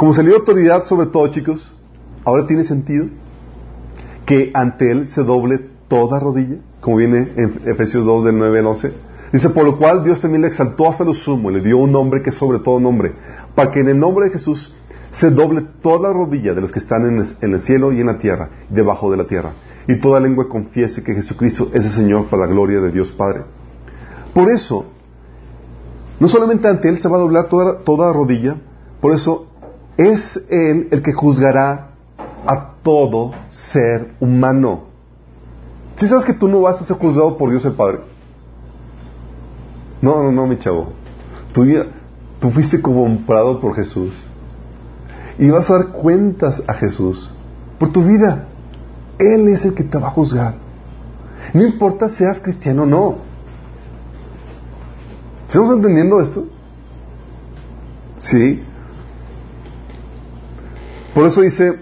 [0.02, 1.76] como se le dio autoridad sobre todo, chicos,
[2.26, 3.06] ahora tiene sentido
[4.26, 8.66] que ante Él se doble toda rodilla, como viene en Efesios 2 del 9 al
[8.66, 8.94] 11.
[9.32, 12.24] Dice, por lo cual Dios también le exaltó hasta lo sumo, le dio un nombre
[12.24, 13.14] que es sobre todo nombre,
[13.54, 14.74] para que en el nombre de Jesús
[15.12, 18.18] se doble toda la rodilla de los que están en el, cielo y en la
[18.18, 19.54] tierra, debajo de la tierra,
[19.88, 23.44] y toda lengua confiese que Jesucristo es el Señor para la gloria de Dios Padre.
[24.34, 24.84] Por eso,
[26.20, 28.58] no solamente ante Él se va a doblar toda rodilla,
[29.00, 29.51] por eso
[30.10, 31.92] es Él el que juzgará
[32.46, 34.86] a todo ser humano.
[35.96, 38.00] Si sabes que tú no vas a ser juzgado por Dios el Padre?
[40.02, 40.94] No, no, no, mi chavo.
[41.54, 41.66] Tú,
[42.40, 44.12] tú fuiste comprado por Jesús
[45.38, 47.30] y vas a dar cuentas a Jesús
[47.78, 48.48] por tu vida.
[49.20, 50.56] Él es el que te va a juzgar.
[51.54, 53.16] No importa seas cristiano o no.
[55.48, 56.46] ¿Estamos entendiendo esto?
[58.18, 58.64] Sí.
[61.14, 61.76] Por eso dice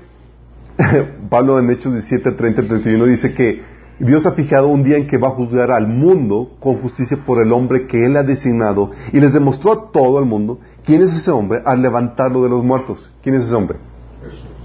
[1.29, 3.61] Pablo en Hechos 17, 30 31 dice que
[3.99, 7.41] Dios ha fijado un día en que va a juzgar al mundo con justicia por
[7.43, 11.13] el hombre que Él ha designado y les demostró a todo el mundo quién es
[11.13, 13.11] ese hombre al levantarlo de los muertos.
[13.21, 13.77] ¿Quién es ese hombre?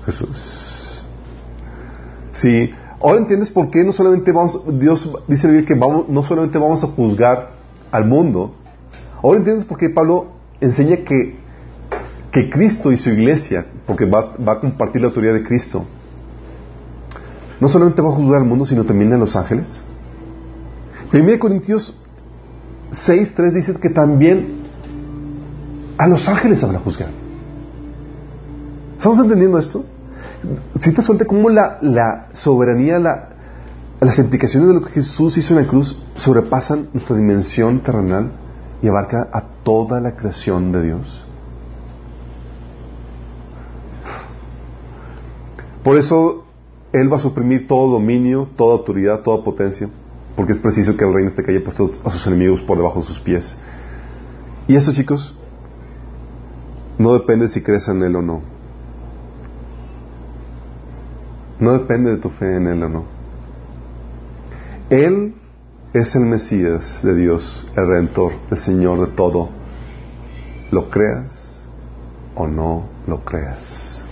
[0.07, 0.27] Jesús.
[0.31, 1.07] Jesús.
[2.33, 2.71] Sí.
[3.01, 6.87] Ahora entiendes por qué no solamente vamos, Dios dice que vamos, no solamente vamos a
[6.87, 7.51] juzgar
[7.91, 8.55] al mundo.
[9.23, 10.29] Ahora entiendes por qué Pablo
[10.61, 11.39] enseña que,
[12.35, 15.85] que Cristo y su iglesia, porque va, a compartir la autoridad de Cristo,
[17.61, 19.81] no solamente va a juzgar al mundo, sino también a los ángeles.
[21.13, 21.97] 1 Corintios
[22.91, 24.65] 6, 3 dice que también
[25.97, 27.11] a los ángeles habrá juzgar.
[28.97, 29.85] ¿Estamos entendiendo esto?
[30.81, 33.29] Si te suelta cómo la, soberanía, la,
[34.01, 38.33] las implicaciones de lo que Jesús hizo en la cruz sobrepasan nuestra dimensión terrenal
[38.83, 41.25] y abarca a toda la creación de Dios.
[45.85, 46.45] Por eso
[46.93, 49.91] Él va a suprimir todo dominio, toda autoridad, toda potencia,
[50.35, 53.01] porque es preciso que el reino esté que haya puesto a sus enemigos por debajo
[53.01, 53.55] de sus pies.
[54.67, 55.39] Y eso, chicos,
[56.99, 58.41] no depende si crees en Él o no.
[61.61, 63.05] No depende de tu fe en Él o no.
[64.89, 65.35] Él
[65.93, 69.51] es el Mesías de Dios, el Redentor, el Señor de todo.
[70.71, 71.63] ¿Lo creas
[72.35, 74.04] o no lo creas?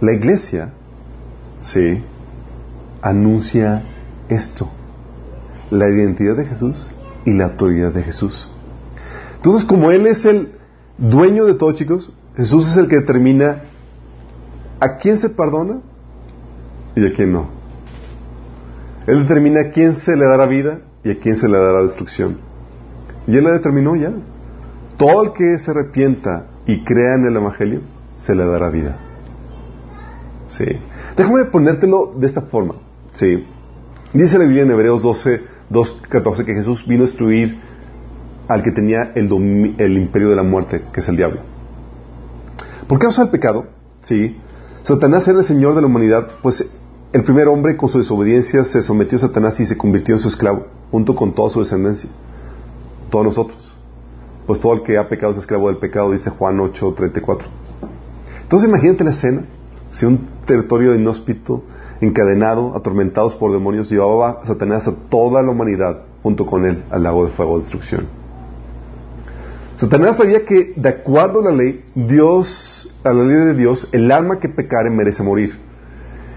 [0.00, 0.72] La iglesia,
[1.62, 2.02] sí,
[3.00, 3.82] anuncia
[4.28, 4.70] esto,
[5.70, 6.92] la identidad de Jesús
[7.24, 8.50] y la autoridad de Jesús.
[9.36, 10.52] Entonces, como Él es el
[10.98, 13.62] dueño de todo, chicos, Jesús es el que determina
[14.80, 15.80] a quién se perdona
[16.96, 17.48] y a quién no.
[19.06, 22.38] Él determina a quién se le dará vida y a quién se le dará destrucción.
[23.26, 24.12] Y Él la determinó ya.
[24.96, 27.80] Todo el que se arrepienta y crea en el Evangelio,
[28.16, 28.96] se le dará vida.
[30.56, 30.64] Sí.
[31.16, 32.74] Déjame ponértelo de esta forma.
[33.12, 33.44] Sí.
[34.12, 37.60] Dice la Biblia en Hebreos 12, 2, 14 que Jesús vino a destruir
[38.46, 41.40] al que tenía el, el imperio de la muerte, que es el diablo.
[42.86, 43.66] ¿Por causa el pecado?
[44.02, 44.36] Sí.
[44.82, 46.64] Satanás era el Señor de la humanidad, pues
[47.12, 50.28] el primer hombre con su desobediencia se sometió a Satanás y se convirtió en su
[50.28, 52.10] esclavo, junto con toda su descendencia,
[53.10, 53.72] todos nosotros.
[54.46, 57.46] Pues todo el que ha pecado es esclavo del pecado, dice Juan 8:34.
[58.42, 59.46] Entonces imagínate la escena,
[59.90, 61.62] si un territorio inhóspito,
[62.00, 67.02] encadenado, atormentados por demonios, llevaba a Satanás a toda la humanidad junto con él al
[67.02, 68.06] lago de fuego de destrucción.
[69.76, 74.10] Satanás sabía que, de acuerdo a la ley, Dios, a la ley de Dios, el
[74.12, 75.58] alma que pecare merece morir.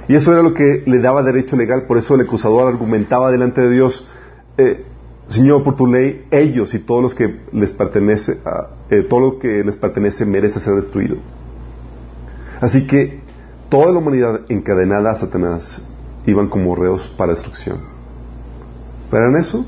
[0.07, 3.61] Y eso era lo que le daba derecho legal, por eso el acusador argumentaba delante
[3.61, 4.07] de Dios,
[4.57, 4.85] eh,
[5.27, 8.39] Señor, por tu ley, ellos y todos los que les pertenece,
[8.89, 11.17] eh, todo lo que les pertenece merece ser destruido.
[12.61, 13.21] Así que
[13.69, 15.81] toda la humanidad encadenada a Satanás
[16.25, 17.79] iban como reos para destrucción.
[19.09, 19.65] Pero en eso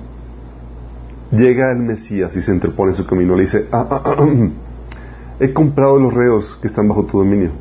[1.32, 3.36] llega el Mesías y se interpone en su camino.
[3.36, 4.26] Le dice, ah, ah, ah,
[5.40, 7.52] he comprado los reos que están bajo tu dominio.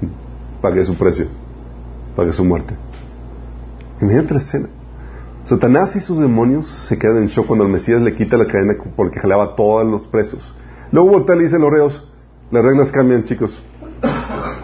[0.62, 1.26] Pagué su precio
[2.18, 2.74] pague su muerte.
[4.00, 4.68] Imagínate la escena.
[5.44, 8.74] Satanás y sus demonios se quedan en shock cuando el Mesías le quita la cadena
[8.96, 10.52] porque jalaba todos los presos.
[10.90, 12.12] Luego voltea y le dice a los reos,
[12.50, 13.62] las reglas cambian chicos.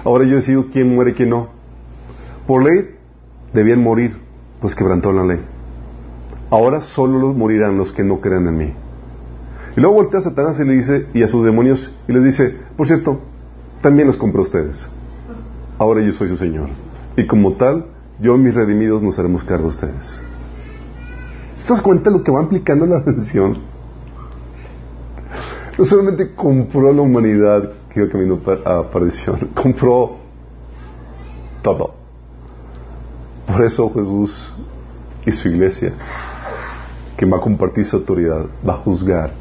[0.05, 1.49] Ahora yo decido quién muere y quién no.
[2.47, 2.97] Por ley
[3.53, 4.17] debían morir,
[4.61, 5.41] pues quebrantó la ley.
[6.51, 8.73] Ahora solo morirán los que no crean en mí.
[9.77, 12.57] Y luego voltea a Satanás y le dice, y a sus demonios, y les dice,
[12.77, 13.21] por cierto,
[13.81, 14.89] también los compré a ustedes.
[15.79, 16.69] Ahora yo soy su Señor.
[17.17, 17.87] Y como tal,
[18.21, 20.21] yo y mis redimidos nos haremos cargo de ustedes.
[21.67, 23.59] ¿Te das cuenta de lo que va implicando la redención?
[25.79, 30.17] No solamente compró la humanidad que iba camino a perdición, compró
[31.63, 31.95] todo.
[33.47, 34.53] Por eso Jesús
[35.25, 35.93] y su iglesia,
[37.17, 39.33] que va a compartir su autoridad, va a juzgar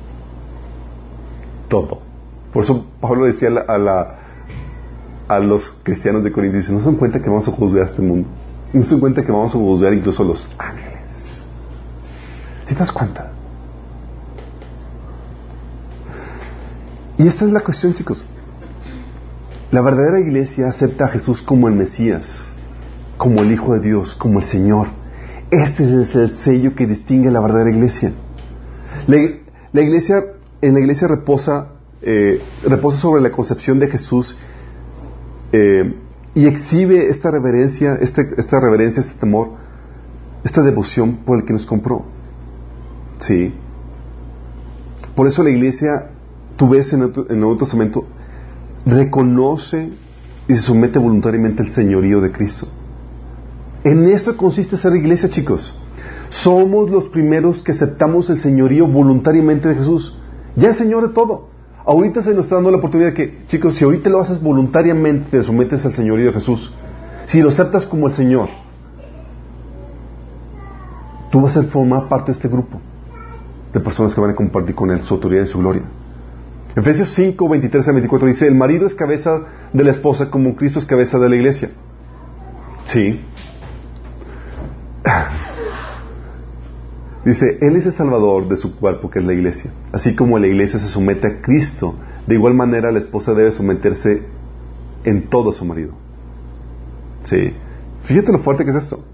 [1.67, 2.01] todo.
[2.53, 4.19] Por eso Pablo decía a la
[5.27, 7.89] a los cristianos de Corinto dice, ¿no se dan cuenta que vamos a juzgar a
[7.89, 8.27] este mundo?
[8.73, 11.41] ¿No se dan cuenta que vamos a juzgar incluso a los ángeles?
[12.67, 13.31] ¿Te das cuenta?
[17.17, 18.27] Y esta es la cuestión, chicos.
[19.73, 22.43] La verdadera iglesia acepta a Jesús como el Mesías,
[23.17, 24.89] como el Hijo de Dios, como el Señor.
[25.49, 28.13] Este es el sello que distingue a la verdadera iglesia.
[29.07, 30.25] La, iglesia,
[30.61, 31.69] en la iglesia reposa,
[32.03, 34.37] eh, reposa sobre la concepción de Jesús
[35.51, 35.95] eh,
[36.35, 39.53] y exhibe esta reverencia, este, esta reverencia, este temor,
[40.43, 42.05] esta devoción por el que nos compró.
[43.17, 43.55] Sí.
[45.15, 46.11] Por eso la iglesia,
[46.57, 48.05] tú ves en el, Nuevo Testamento,
[48.85, 49.89] reconoce
[50.47, 52.67] y se somete voluntariamente al señorío de Cristo.
[53.83, 55.77] En eso consiste ser iglesia, chicos.
[56.29, 60.17] Somos los primeros que aceptamos el señorío voluntariamente de Jesús.
[60.55, 61.49] Ya es Señor de todo.
[61.85, 65.37] Ahorita se nos está dando la oportunidad de que, chicos, si ahorita lo haces voluntariamente,
[65.37, 66.73] te sometes al señorío de Jesús,
[67.25, 68.47] si lo aceptas como el Señor,
[71.29, 72.79] tú vas a formar parte de este grupo
[73.73, 75.83] de personas que van a compartir con Él su autoridad y su gloria.
[76.75, 80.79] Efesios 5, 23 a 24 dice, el marido es cabeza de la esposa como Cristo
[80.79, 81.69] es cabeza de la iglesia.
[82.85, 83.21] Sí.
[87.25, 89.71] Dice, Él es el salvador de su cuerpo, que es la iglesia.
[89.93, 91.95] Así como la iglesia se somete a Cristo,
[92.27, 94.23] de igual manera la esposa debe someterse
[95.05, 95.93] en todo a su marido.
[97.23, 97.53] Sí.
[98.03, 99.05] Fíjate lo fuerte que es esto.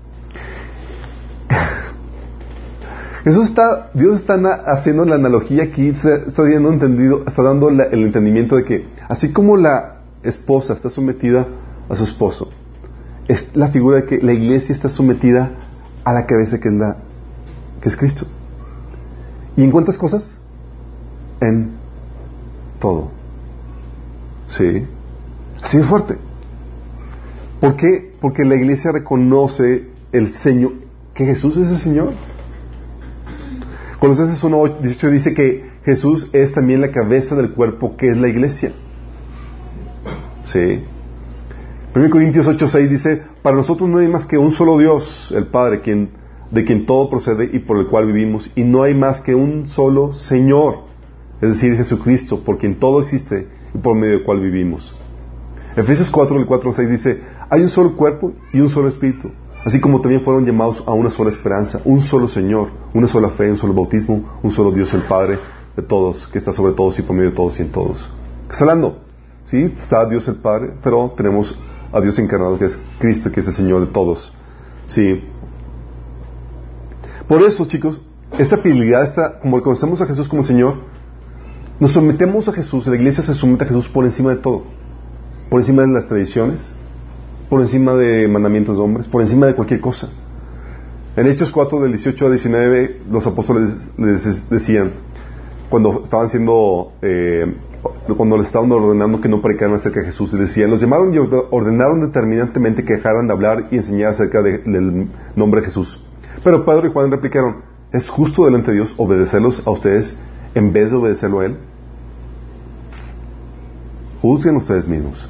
[3.26, 8.56] Eso está, Dios está haciendo la analogía aquí, está, dando, entendido, está dando el entendimiento
[8.56, 11.48] de que así como la esposa está sometida
[11.90, 12.50] a su esposo,
[13.28, 15.52] es la figura de que la iglesia está sometida
[16.04, 16.76] a la cabeza que es
[17.82, 18.26] que es Cristo.
[19.56, 20.34] ¿Y en cuántas cosas?
[21.42, 21.72] En
[22.80, 23.12] todo.
[24.48, 24.88] Sí.
[25.62, 26.18] Así de fuerte.
[27.60, 28.16] ¿Por qué?
[28.22, 30.74] Porque la iglesia reconoce el Señor,
[31.14, 32.14] que Jesús es el Señor.
[34.00, 38.72] Colosenses 1.18 dice que Jesús es también la cabeza del cuerpo que es la iglesia.
[40.44, 40.84] Sí.
[41.94, 45.82] 1 Corintios 8.6 dice, para nosotros no hay más que un solo Dios, el Padre,
[45.82, 46.12] quien,
[46.50, 49.68] de quien todo procede y por el cual vivimos, y no hay más que un
[49.68, 50.84] solo Señor,
[51.42, 54.96] es decir, Jesucristo, por quien todo existe y por medio del cual vivimos.
[55.76, 59.32] Efesios 4, el 4 6 dice, hay un solo cuerpo y un solo espíritu,
[59.66, 63.50] así como también fueron llamados a una sola esperanza, un solo Señor, una sola fe,
[63.50, 65.40] un solo bautismo, un solo Dios el Padre
[65.76, 68.10] de todos, que está sobre todos y por medio de todos y en todos.
[68.48, 69.00] ¿Qué está hablando?
[69.46, 71.58] Sí, está Dios el Padre, pero tenemos
[71.92, 74.34] a Dios encarnado que es Cristo, que es el Señor de todos.
[74.86, 75.24] Sí.
[77.28, 78.02] Por eso, chicos,
[78.38, 80.76] esta fidelidad está, como conocemos a Jesús como Señor,
[81.80, 84.64] nos sometemos a Jesús, la iglesia se somete a Jesús por encima de todo
[85.50, 86.74] por encima de las tradiciones,
[87.50, 90.10] por encima de mandamientos de hombres, por encima de cualquier cosa.
[91.16, 94.92] En Hechos 4, del 18 a 19, los apóstoles les decían,
[95.70, 97.56] cuando estaban siendo, eh,
[98.16, 101.18] cuando les estaban ordenando que no predicaran acerca de Jesús, les decían, los llamaron y
[101.18, 106.04] ordenaron determinantemente que dejaran de hablar y enseñar acerca del nombre de Jesús.
[106.44, 107.58] Pero Pedro y Juan replicaron,
[107.92, 110.16] ¿es justo delante de Dios obedecerlos a ustedes
[110.54, 111.58] en vez de obedecerlo a Él?
[114.22, 115.28] Juzguen ustedes mismos.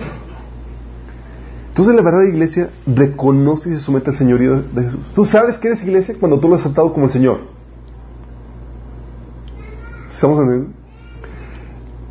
[1.69, 5.13] Entonces la verdad iglesia reconoce y se somete al señorío de Jesús.
[5.13, 7.41] Tú sabes que eres iglesia cuando tú lo has aceptado como el Señor.
[10.09, 10.73] ¿Estamos entendiendo?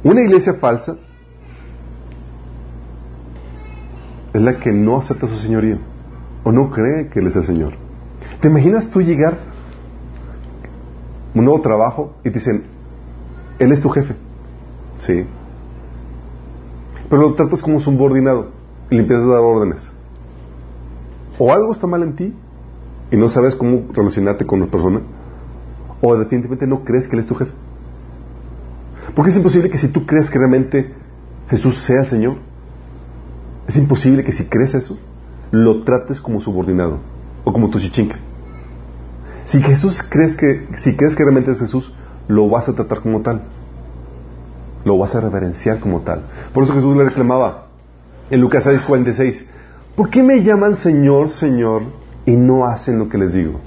[0.04, 0.96] Una iglesia falsa
[4.32, 5.78] es la que no acepta su señorío
[6.44, 7.74] o no cree que Él es el Señor.
[8.40, 9.34] ¿Te imaginas tú llegar
[11.34, 12.64] a un nuevo trabajo y te dicen,
[13.59, 14.14] Él es tu jefe?
[15.00, 15.26] Sí
[17.09, 18.50] pero lo tratas como subordinado
[18.91, 19.91] y le empiezas a dar órdenes.
[21.39, 22.34] O algo está mal en ti
[23.11, 25.01] y no sabes cómo relacionarte con la persona,
[26.01, 27.53] o definitivamente no crees que Él es tu jefe.
[29.14, 30.95] Porque es imposible que si tú crees que realmente
[31.49, 32.36] Jesús sea el Señor,
[33.66, 34.99] es imposible que si crees eso,
[35.51, 36.99] lo trates como subordinado
[37.45, 38.16] o como tu chichinque.
[39.45, 41.95] Si Jesús crees que, si crees que realmente es Jesús,
[42.28, 43.43] lo vas a tratar como tal
[44.84, 46.22] lo vas a reverenciar como tal.
[46.53, 47.68] Por eso Jesús le reclamaba
[48.31, 49.47] en Lucas 6:46,
[49.97, 51.83] ¿por qué me llaman Señor, Señor
[52.26, 53.61] y no hacen lo que les digo?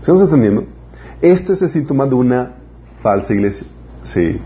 [0.00, 0.64] ¿Estamos entendiendo?
[1.20, 2.52] Este es el síntoma de una
[3.02, 3.66] falsa iglesia.
[4.04, 4.40] Sí.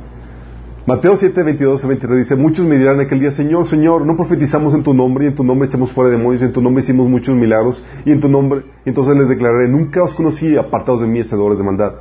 [0.87, 4.83] Mateo 7, 22 23 dice, muchos me dirán aquel día, Señor, Señor, no profetizamos en
[4.83, 7.37] tu nombre, y en tu nombre echamos fuera demonios, y en tu nombre hicimos muchos
[7.37, 11.59] milagros, y en tu nombre, entonces les declararé, nunca os conocí, apartados de mí, hacedores
[11.59, 11.93] de maldad.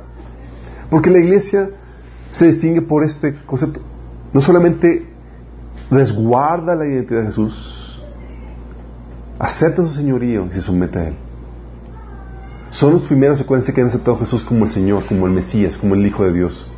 [0.88, 1.70] Porque la iglesia
[2.30, 3.80] se distingue por este concepto.
[4.32, 5.08] No solamente
[5.90, 8.02] resguarda la identidad de Jesús,
[9.38, 11.16] acepta su señorío y se somete a Él.
[12.70, 15.76] Son los primeros, acuérdense, que han aceptado a Jesús como el Señor, como el Mesías,
[15.76, 16.70] como el Hijo de Dios.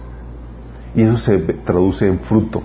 [0.94, 2.62] Y eso se traduce en fruto.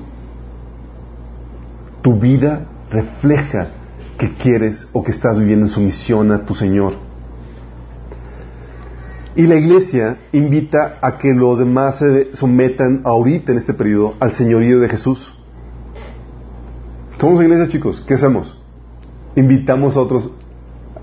[2.02, 3.70] Tu vida refleja
[4.18, 7.07] que quieres o que estás viviendo en sumisión a tu Señor.
[9.38, 14.34] Y la iglesia invita a que los demás se sometan ahorita en este periodo al
[14.34, 15.32] señorío de Jesús.
[17.20, 18.04] Somos iglesia, chicos.
[18.08, 18.60] ¿Qué hacemos?
[19.36, 20.32] Invitamos a otros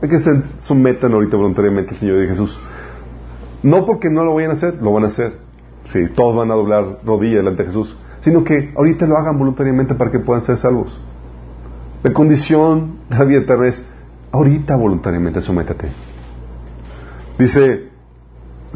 [0.03, 2.59] a que se sometan ahorita voluntariamente al señorío de Jesús.
[3.63, 5.39] No porque no lo vayan a hacer, lo van a hacer.
[5.85, 7.97] Sí, todos van a doblar rodilla delante de Jesús.
[8.19, 11.01] sino que ahorita lo hagan voluntariamente para que puedan ser salvos.
[12.03, 13.85] La condición de la vida es
[14.33, 15.87] ahorita voluntariamente sométete.
[17.39, 17.94] Dice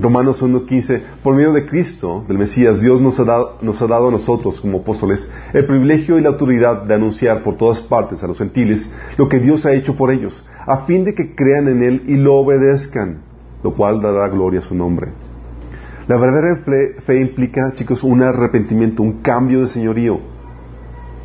[0.00, 4.08] Romanos 1.15, por medio de Cristo, del Mesías, Dios nos ha, dado, nos ha dado
[4.08, 8.28] a nosotros como apóstoles el privilegio y la autoridad de anunciar por todas partes a
[8.28, 11.82] los gentiles lo que Dios ha hecho por ellos, a fin de que crean en
[11.82, 13.22] Él y lo obedezcan,
[13.64, 15.10] lo cual dará gloria a su nombre.
[16.06, 20.20] La verdadera fe, fe implica, chicos, un arrepentimiento, un cambio de señorío.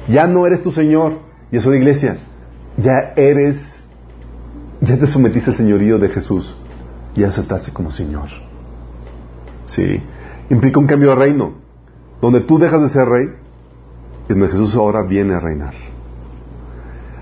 [0.10, 1.20] Ya no eres tu Señor,
[1.52, 2.18] y es una iglesia,
[2.78, 3.88] ya eres,
[4.82, 6.58] ya te sometiste al señorío de Jesús,
[7.16, 8.53] ya aceptaste como Señor.
[9.66, 10.02] Sí.
[10.50, 11.54] Implica un cambio de reino,
[12.22, 13.28] donde tú dejas de ser rey
[14.28, 15.74] y donde Jesús ahora viene a reinar.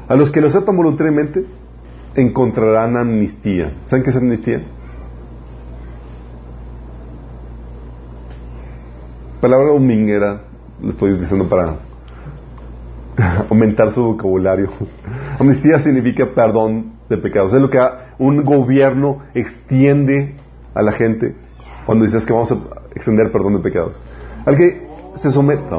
[0.08, 1.46] A los que lo aceptan voluntariamente
[2.16, 3.78] encontrarán amnistía.
[3.86, 4.62] ¿Saben qué es amnistía?
[9.40, 10.44] Palabra dominguera,
[10.82, 11.78] lo estoy diciendo para
[13.50, 14.70] aumentar su vocabulario.
[15.40, 17.54] Amnistía significa perdón de pecados.
[17.54, 17.80] Es lo que
[18.20, 20.36] un gobierno extiende
[20.74, 21.36] a la gente
[21.86, 22.58] cuando dices que vamos a
[22.96, 24.02] extender perdón de pecados.
[24.46, 25.64] Al que se somete.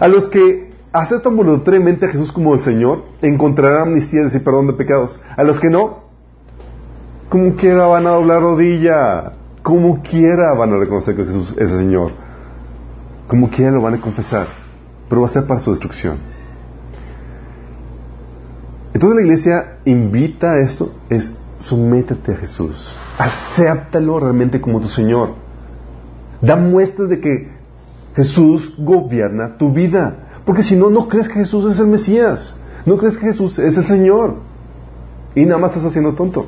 [0.00, 4.72] A los que aceptan voluntariamente a Jesús como el Señor, encontrarán amnistía, y perdón de
[4.72, 5.20] pecados.
[5.36, 6.06] A los que no,
[7.28, 9.32] como quiera van a doblar rodilla.
[9.62, 12.12] Como quiera van a reconocer que Jesús es el Señor.
[13.26, 14.46] Como quiera lo van a confesar.
[15.08, 16.18] Pero va a ser para su destrucción.
[18.94, 22.96] Entonces la iglesia invita a esto, es sométete a Jesús.
[23.18, 25.34] Acéptalo realmente como tu Señor.
[26.40, 27.48] Da muestras de que
[28.14, 30.42] Jesús gobierna tu vida.
[30.44, 32.58] Porque si no, no crees que Jesús es el Mesías.
[32.84, 34.36] No crees que Jesús es el Señor.
[35.34, 36.46] Y nada más estás haciendo tonto.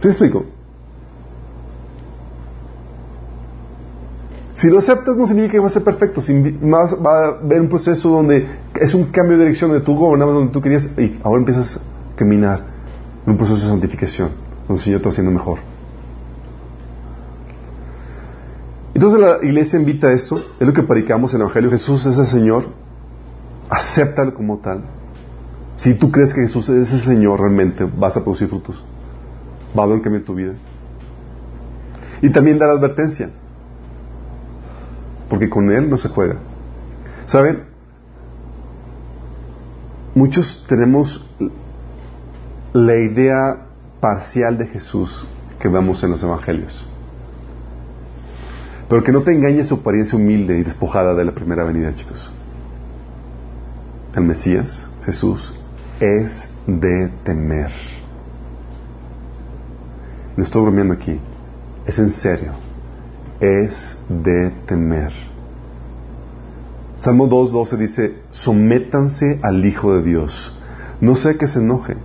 [0.00, 0.44] ¿Te explico?
[4.52, 8.08] Si lo aceptas no significa que va a ser perfecto, va a haber un proceso
[8.10, 8.46] donde
[8.80, 12.16] es un cambio de dirección, donde tú gobernabas donde tú querías y ahora empiezas a
[12.16, 12.71] caminar
[13.26, 14.30] un proceso de santificación,
[14.66, 15.58] donde el Señor está haciendo mejor.
[18.94, 22.18] Entonces la iglesia invita a esto, es lo que predicamos en el Evangelio, Jesús es
[22.18, 22.66] el Señor,
[23.70, 24.82] acéptalo como tal.
[25.76, 28.84] Si tú crees que Jesús es el Señor realmente, vas a producir frutos.
[29.76, 30.52] Va a haber un cambio en tu vida.
[32.20, 33.30] Y también da la advertencia,
[35.28, 36.36] porque con Él no se juega.
[37.24, 37.64] ¿Saben?
[40.14, 41.26] Muchos tenemos
[42.72, 43.66] la idea
[44.00, 45.26] parcial de Jesús
[45.58, 46.86] que vemos en los evangelios.
[48.88, 52.32] Pero que no te engañe su apariencia humilde y despojada de la primera venida, chicos.
[54.14, 55.54] El Mesías, Jesús,
[56.00, 57.70] es de temer.
[60.36, 61.20] No estoy bromeando aquí.
[61.86, 62.52] Es en serio.
[63.40, 65.12] Es de temer.
[66.96, 70.58] Salmo 2.12 dice, sométanse al Hijo de Dios.
[71.00, 71.96] No sea que se enoje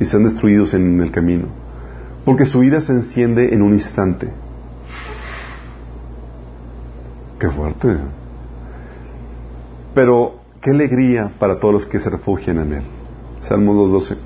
[0.00, 1.48] y sean destruidos en el camino,
[2.24, 4.30] porque su ira se enciende en un instante.
[7.38, 7.96] Qué fuerte.
[9.94, 12.82] Pero qué alegría para todos los que se refugian en Él.
[13.42, 14.16] Salmo 2.12.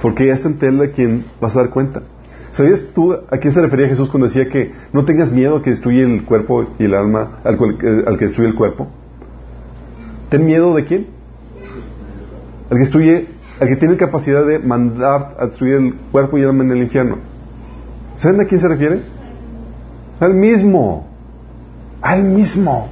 [0.00, 2.02] Porque es ante Él a quien vas a dar cuenta.
[2.50, 5.70] ¿Sabías tú a quién se refería Jesús cuando decía que no tengas miedo a que
[5.70, 7.58] destruye el cuerpo y el alma, al,
[8.06, 8.88] al que destruye el cuerpo?
[10.30, 11.06] ¿Ten miedo de quién?
[12.70, 13.26] Al que destruye
[13.60, 16.82] el que tiene capacidad de mandar a destruir el cuerpo y el alma en el
[16.82, 17.18] infierno.
[18.14, 19.02] ¿Saben a quién se refiere?
[20.20, 21.06] Al mismo.
[22.00, 22.88] Al mismo.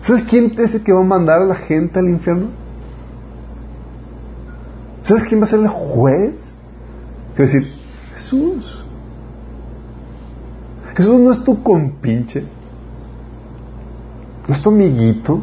[0.00, 2.48] ¿Sabes quién es el que va a mandar a la gente al infierno?
[5.02, 6.54] ¿Sabes quién va a ser el juez?
[7.32, 7.72] Es decir,
[8.14, 8.84] Jesús.
[10.96, 12.44] Jesús no es tu compinche.
[14.46, 15.42] No es tu amiguito.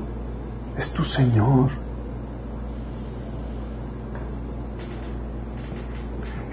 [0.78, 1.87] Es tu Señor.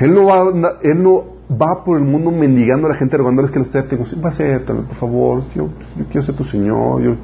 [0.04, 3.58] Él no va, él no va por el mundo mendigando a la gente, rogándoles que
[3.58, 4.00] lo acepten.
[4.22, 5.42] Va, acéptame, por favor.
[5.54, 5.68] Yo,
[6.10, 7.00] quiero ser tu Señor.
[7.00, 7.16] Yo,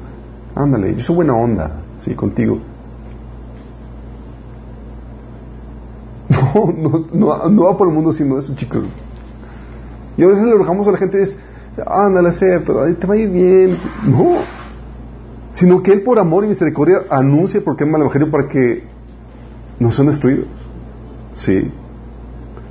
[0.55, 2.59] ándale, yo soy buena onda, sí, contigo.
[6.53, 8.83] No, no, no, va por el mundo haciendo eso, chicos.
[10.17, 11.39] Y a veces le rogamos a la gente es,
[11.85, 13.77] ándale, acepta, te va a ir bien.
[14.07, 14.39] No.
[15.51, 18.83] Sino que Él por amor y misericordia anuncia porque es mal evangelio para que
[19.79, 20.47] no sean destruidos.
[21.35, 21.71] Sí.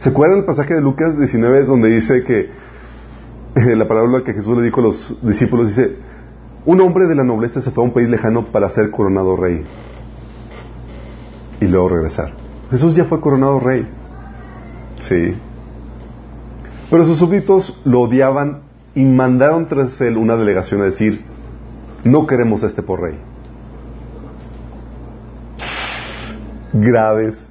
[0.00, 2.48] ¿Se acuerdan el pasaje de Lucas 19 donde dice que
[3.54, 5.94] eh, la palabra que Jesús le dijo a los discípulos dice,
[6.64, 9.62] un hombre de la nobleza se fue a un país lejano para ser coronado rey
[11.60, 12.32] y luego regresar.
[12.70, 13.86] Jesús ya fue coronado rey.
[15.02, 15.34] Sí.
[16.90, 18.62] Pero sus súbditos lo odiaban
[18.94, 21.26] y mandaron tras él una delegación a decir,
[22.04, 23.18] no queremos a este por rey.
[26.72, 27.46] Graves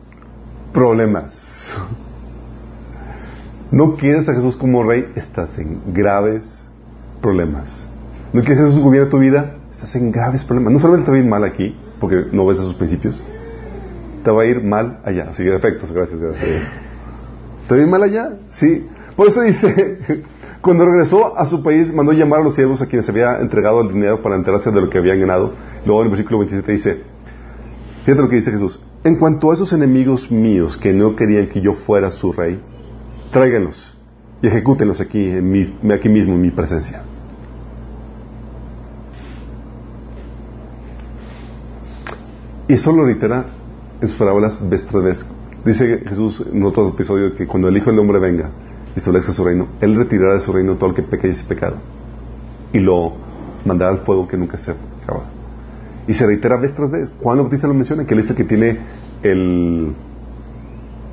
[0.73, 1.69] problemas.
[3.71, 6.63] No quieres a Jesús como rey, estás en graves
[7.21, 7.85] problemas.
[8.33, 10.73] No quieres que Jesús gobierne tu vida, estás en graves problemas.
[10.73, 13.23] No solamente te va a ir mal aquí, porque no ves esos principios,
[14.23, 15.29] te va a ir mal allá.
[15.29, 16.63] Así que efectos, gracias, gracias.
[17.67, 18.37] ¿Te va a ir mal allá?
[18.49, 18.87] Sí.
[19.15, 20.23] Por eso dice,
[20.61, 23.93] cuando regresó a su país, mandó llamar a los siervos a quienes había entregado el
[23.93, 25.53] dinero para enterarse de lo que habían ganado.
[25.85, 27.03] Luego en el versículo 27 dice,
[28.03, 31.61] fíjate lo que dice Jesús, en cuanto a esos enemigos míos que no querían que
[31.61, 32.59] yo fuera su rey,
[33.31, 33.95] tráiganlos
[34.41, 37.03] y ejecútenlos aquí, en mi, aquí mismo, en mi presencia.
[42.67, 43.45] Y eso lo reitera
[43.99, 45.25] en sus parábolas vez tras vez.
[45.65, 48.51] Dice Jesús en otro episodio que cuando el Hijo del Hombre venga
[48.95, 51.43] y establezca su reino, Él retirará de su reino todo el que peca y ese
[51.45, 51.77] pecado.
[52.71, 53.13] Y lo
[53.65, 55.25] mandará al fuego que nunca se acaba.
[56.07, 57.11] Y se reitera vez tras vez.
[57.21, 58.79] Juan Bautista lo menciona, que él dice que tiene
[59.23, 59.93] el...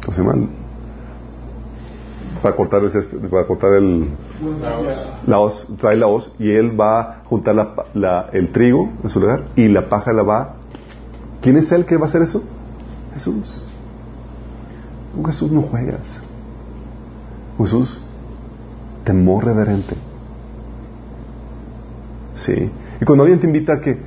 [0.05, 0.48] ¿Cómo se llama?
[2.47, 4.09] Para cortar el,
[5.27, 7.56] la hoz, trae la hoz y él va a juntar
[7.93, 10.55] la, el trigo en su lugar y la paja la va.
[11.43, 12.44] ¿Quién es él que va a hacer eso?
[13.14, 13.64] Jesús.
[15.12, 16.23] Con Jesús no juegas.
[17.59, 18.01] Jesús,
[19.02, 19.97] temor reverente.
[22.36, 22.70] Sí.
[23.01, 23.98] Y cuando alguien te invita a que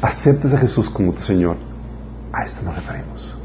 [0.00, 1.56] aceptes a Jesús como tu Señor,
[2.32, 3.36] a esto nos referimos.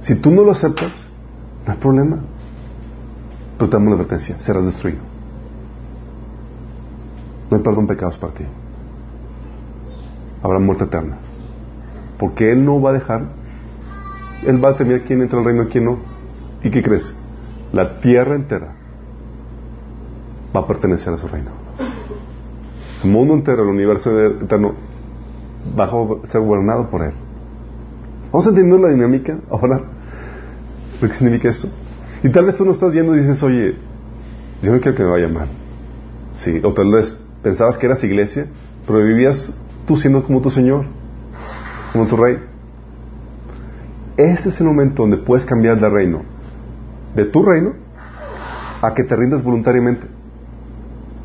[0.00, 0.90] Si tú no lo aceptas,
[1.64, 2.18] no hay problema.
[3.58, 5.00] Damos la advertencia, serás destruido.
[7.50, 8.44] No hay perdón pecados para ti.
[10.42, 11.18] Habrá muerte eterna.
[12.18, 13.24] Porque Él no va a dejar,
[14.46, 15.98] Él va a determinar quién entra al reino y quién no.
[16.62, 17.14] ¿Y qué crees?
[17.72, 18.74] La tierra entera
[20.54, 21.50] va a pertenecer a su reino.
[23.02, 24.74] El mundo entero, el universo eterno,
[25.78, 27.14] va a ser gobernado por Él.
[28.32, 29.82] ¿Vamos a entender la dinámica ahora?
[31.00, 31.68] ¿Qué significa esto?
[32.22, 33.76] Y tal vez tú no estás viendo y dices, oye,
[34.62, 35.48] yo no quiero que me vaya mal.
[36.34, 38.46] Sí, o tal vez pensabas que eras iglesia,
[38.86, 39.52] pero vivías
[39.86, 40.86] tú siendo como tu Señor,
[41.92, 42.38] como tu Rey.
[44.16, 46.22] Ese es el momento donde puedes cambiar de reino,
[47.14, 47.74] de tu reino,
[48.82, 50.08] a que te rindas voluntariamente.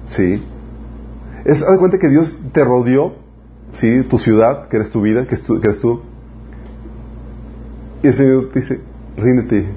[0.07, 0.43] Sí.
[1.45, 3.15] Es, haz de cuenta que Dios te rodeó,
[3.71, 6.01] sí, tu ciudad, que eres tu vida, que, que eres tú.
[8.03, 8.81] Y el Señor te dice,
[9.17, 9.67] ríndete,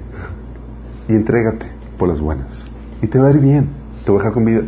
[1.07, 1.67] y entrégate
[1.97, 2.63] por las buenas.
[3.01, 3.69] Y te va a ir bien,
[4.05, 4.61] te voy a dejar con vida.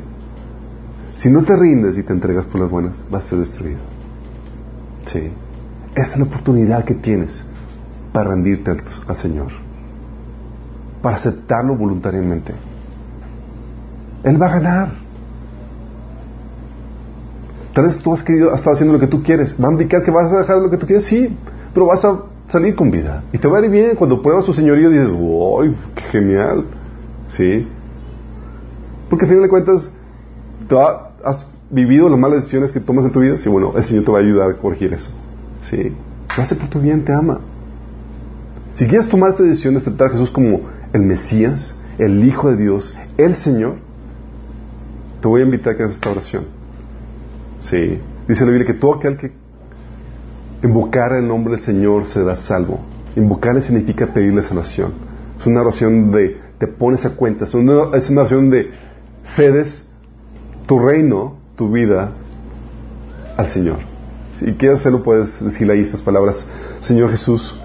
[1.14, 3.80] Si no te rindes y te entregas por las buenas, vas a ser destruido.
[5.06, 5.32] Sí.
[5.96, 7.44] Esa es la oportunidad que tienes
[8.14, 9.52] para rendirte al, Señor.
[11.02, 12.54] Para aceptarlo voluntariamente.
[14.24, 14.92] Él va a ganar.
[17.74, 19.56] Tal vez tú has querido, has estado haciendo lo que tú quieres.
[19.62, 21.06] ¿Va a indicar que vas a dejar lo que tú quieres?
[21.06, 21.36] Sí,
[21.74, 23.24] pero vas a salir con vida.
[23.32, 23.96] Y te va a ir bien.
[23.96, 25.74] Cuando pruebas su señorío dices, ¡Wow!
[25.96, 26.66] ¡Qué genial!
[27.30, 27.68] ¿Sí?
[29.10, 29.92] Porque al final de cuentas,
[31.24, 33.38] has vivido las malas decisiones que tomas en tu vida.
[33.38, 35.10] Sí, bueno, el Señor te va a ayudar a corregir eso.
[35.62, 35.94] ¿Sí?
[36.36, 37.40] Lo hace por tu bien, te ama.
[38.76, 40.62] Si quieres tomar esta decisión de aceptar a Jesús como
[40.94, 43.78] el Mesías, el Hijo de Dios, el Señor,
[45.22, 46.46] te voy a invitar a que hagas esta oración.
[47.60, 48.00] Sí.
[48.28, 49.34] Dice la Biblia que todo aquel que
[50.62, 52.80] Invocar el nombre del Señor será salvo.
[53.16, 54.94] Invocarle significa pedirle salvación.
[55.40, 57.46] Es una oración de te pones a cuenta.
[57.46, 58.72] Es una, oración de
[59.24, 59.86] cedes
[60.68, 62.12] tu reino, tu vida
[63.38, 63.78] al Señor.
[64.40, 66.46] Si quieres hacerlo, puedes decirle ahí estas palabras.
[66.82, 67.58] Señor Jesús,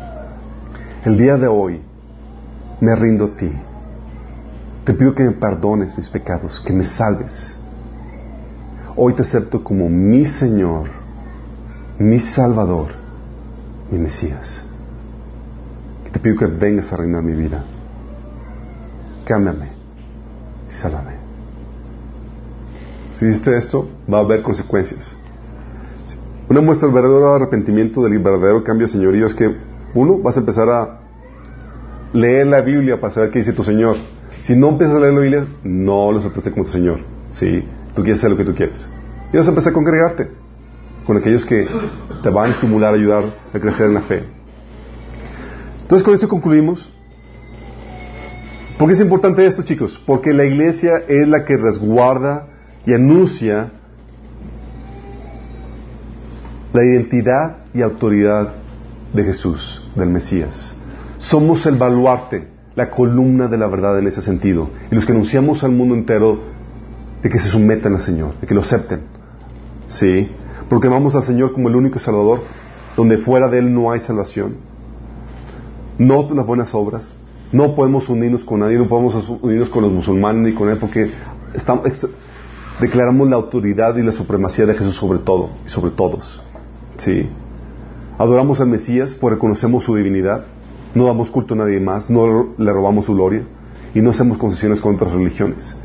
[1.05, 1.81] el día de hoy
[2.81, 3.51] me rindo a ti.
[4.85, 7.59] Te pido que me perdones mis pecados, que me salves.
[8.95, 11.04] Hoy te acepto como mi Señor
[11.99, 12.89] mi Salvador,
[13.91, 14.63] mi Mesías.
[16.05, 17.65] Que te pido que vengas a reinar mi vida.
[19.25, 19.69] Cámbiame
[20.69, 21.13] y sálvame.
[23.19, 25.17] Si hiciste esto, va a haber consecuencias.
[26.49, 29.57] Una muestra del verdadero arrepentimiento, del verdadero cambio, señorío, es que
[29.95, 31.01] uno, vas a empezar a
[32.13, 33.97] leer la Biblia para saber qué dice tu Señor.
[34.41, 37.01] Si no empiezas a leer la Biblia, no lo aceptaste como tu Señor.
[37.31, 38.89] Sí, tú quieres hacer lo que tú quieres.
[39.33, 40.44] Y vas a empezar a congregarte
[41.07, 41.67] con aquellos que
[42.23, 44.25] te van a estimular, ayudar a crecer en la fe.
[45.83, 46.91] Entonces con esto concluimos.
[48.79, 50.03] ¿Por qué es importante esto, chicos?
[50.05, 52.49] Porque la iglesia es la que resguarda
[52.87, 53.71] y anuncia
[56.73, 58.55] la identidad y autoridad
[59.13, 60.75] de Jesús, del Mesías.
[61.19, 64.71] Somos el baluarte, la columna de la verdad en ese sentido.
[64.91, 66.41] Y los que anunciamos al mundo entero
[67.23, 69.03] de que se sometan al Señor, de que lo acepten.
[69.87, 70.31] Sí,
[70.69, 72.41] porque vamos al Señor como el único Salvador,
[72.97, 74.57] donde fuera de Él no hay salvación.
[75.99, 77.09] No las buenas obras.
[77.53, 81.11] No podemos unirnos con nadie, no podemos unirnos con los musulmanes ni con Él, porque
[81.53, 81.87] estamos,
[82.81, 86.43] declaramos la autoridad y la supremacía de Jesús sobre todo y sobre todos.
[86.97, 87.29] Sí.
[88.19, 90.47] Adoramos al Mesías, pues reconocemos su divinidad.
[90.95, 93.45] No damos culto a nadie más, no le robamos su gloria
[93.95, 95.77] y no hacemos concesiones con otras religiones.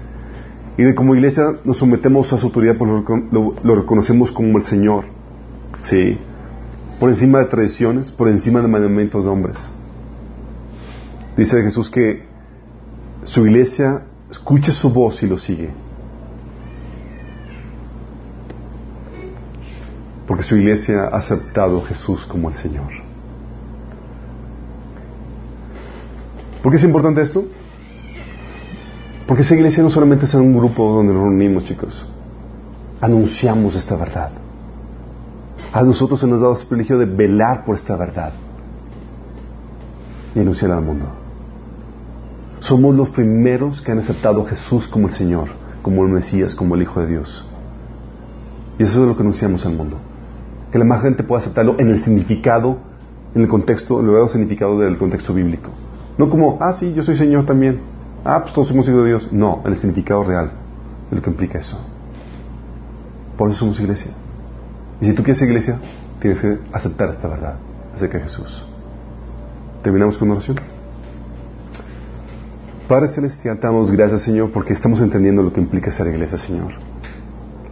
[0.80, 2.90] Y como iglesia nos sometemos a su autoridad, pues
[3.34, 5.04] lo, lo, reconocemos como el Señor.
[5.80, 6.18] Sí.
[7.02, 9.58] Por encima de tradiciones, por encima de mandamientos de hombres.
[11.36, 12.24] Dice Jesús que
[13.24, 15.70] su iglesia escuche su voz y lo sigue.
[20.28, 22.88] Porque su iglesia ha aceptado a Jesús como el Señor.
[26.64, 27.44] ¿Por qué es importante esto?
[29.30, 32.04] Porque esa iglesia no solamente es un grupo donde nos reunimos, chicos.
[33.00, 34.32] Anunciamos esta verdad.
[35.72, 38.34] A nosotros se nos ha dado el privilegio de velar por esta verdad
[40.34, 41.06] y anunciarla al mundo.
[42.60, 45.50] Somos los primeros que han aceptado a Jesús como el Señor,
[45.84, 47.48] como el Mesías, como el Hijo de Dios.
[48.80, 49.98] Y eso es lo que anunciamos al mundo.
[50.72, 52.80] Que la más gente pueda aceptarlo en el significado,
[53.36, 55.70] en el contexto, en el verdadero significado del contexto bíblico.
[56.18, 57.89] No como, ah, sí, yo soy Señor también.
[58.24, 59.30] Ah, pues todos somos hijos de Dios.
[59.32, 60.52] No, el significado real
[61.10, 61.80] de lo que implica eso.
[63.38, 64.12] Por eso somos iglesia.
[65.00, 65.80] Y si tú quieres ser iglesia,
[66.20, 67.56] tienes que aceptar esta verdad
[67.96, 68.66] acerca de Jesús.
[69.82, 70.58] Terminamos con una oración.
[72.88, 76.74] Padre Celestial, te damos gracias, Señor, porque estamos entendiendo lo que implica ser iglesia, Señor.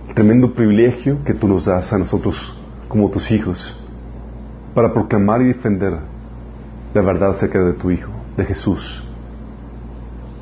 [0.08, 2.58] El tremendo privilegio que tú nos das a nosotros
[2.88, 3.84] como tus hijos
[4.74, 5.98] para proclamar y defender
[6.94, 9.07] la verdad acerca de tu Hijo, de Jesús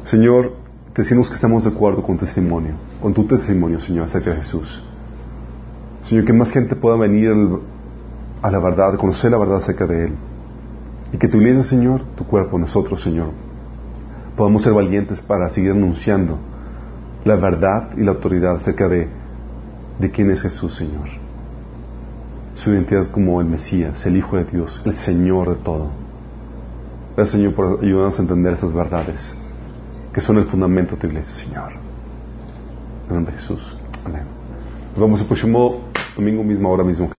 [0.06, 0.53] Señor,
[0.94, 4.84] decimos que estamos de acuerdo con tu testimonio, con tu testimonio, Señor, acerca de Jesús.
[6.03, 7.32] Señor, que más gente pueda venir
[8.44, 10.14] a la verdad, conocer la verdad acerca de Él.
[11.11, 13.30] Y que tu iglesia, Señor, tu cuerpo, nosotros, Señor,
[14.38, 16.38] podamos ser valientes para seguir anunciando
[17.23, 19.07] la verdad y la autoridad acerca de,
[19.98, 21.10] de quién es Jesús, Señor.
[22.53, 25.90] Su identidad como el Mesías, el Hijo de Dios, el Señor de todo.
[27.15, 29.36] Gracias, Señor, por ayudarnos a entender estas verdades
[30.15, 31.73] que son el fundamento de tu iglesia, Señor.
[33.09, 33.75] En nombre de Jesús.
[34.05, 34.23] Amén.
[34.91, 37.09] Nos vemos el próximo domingo mismo, ahora mismo.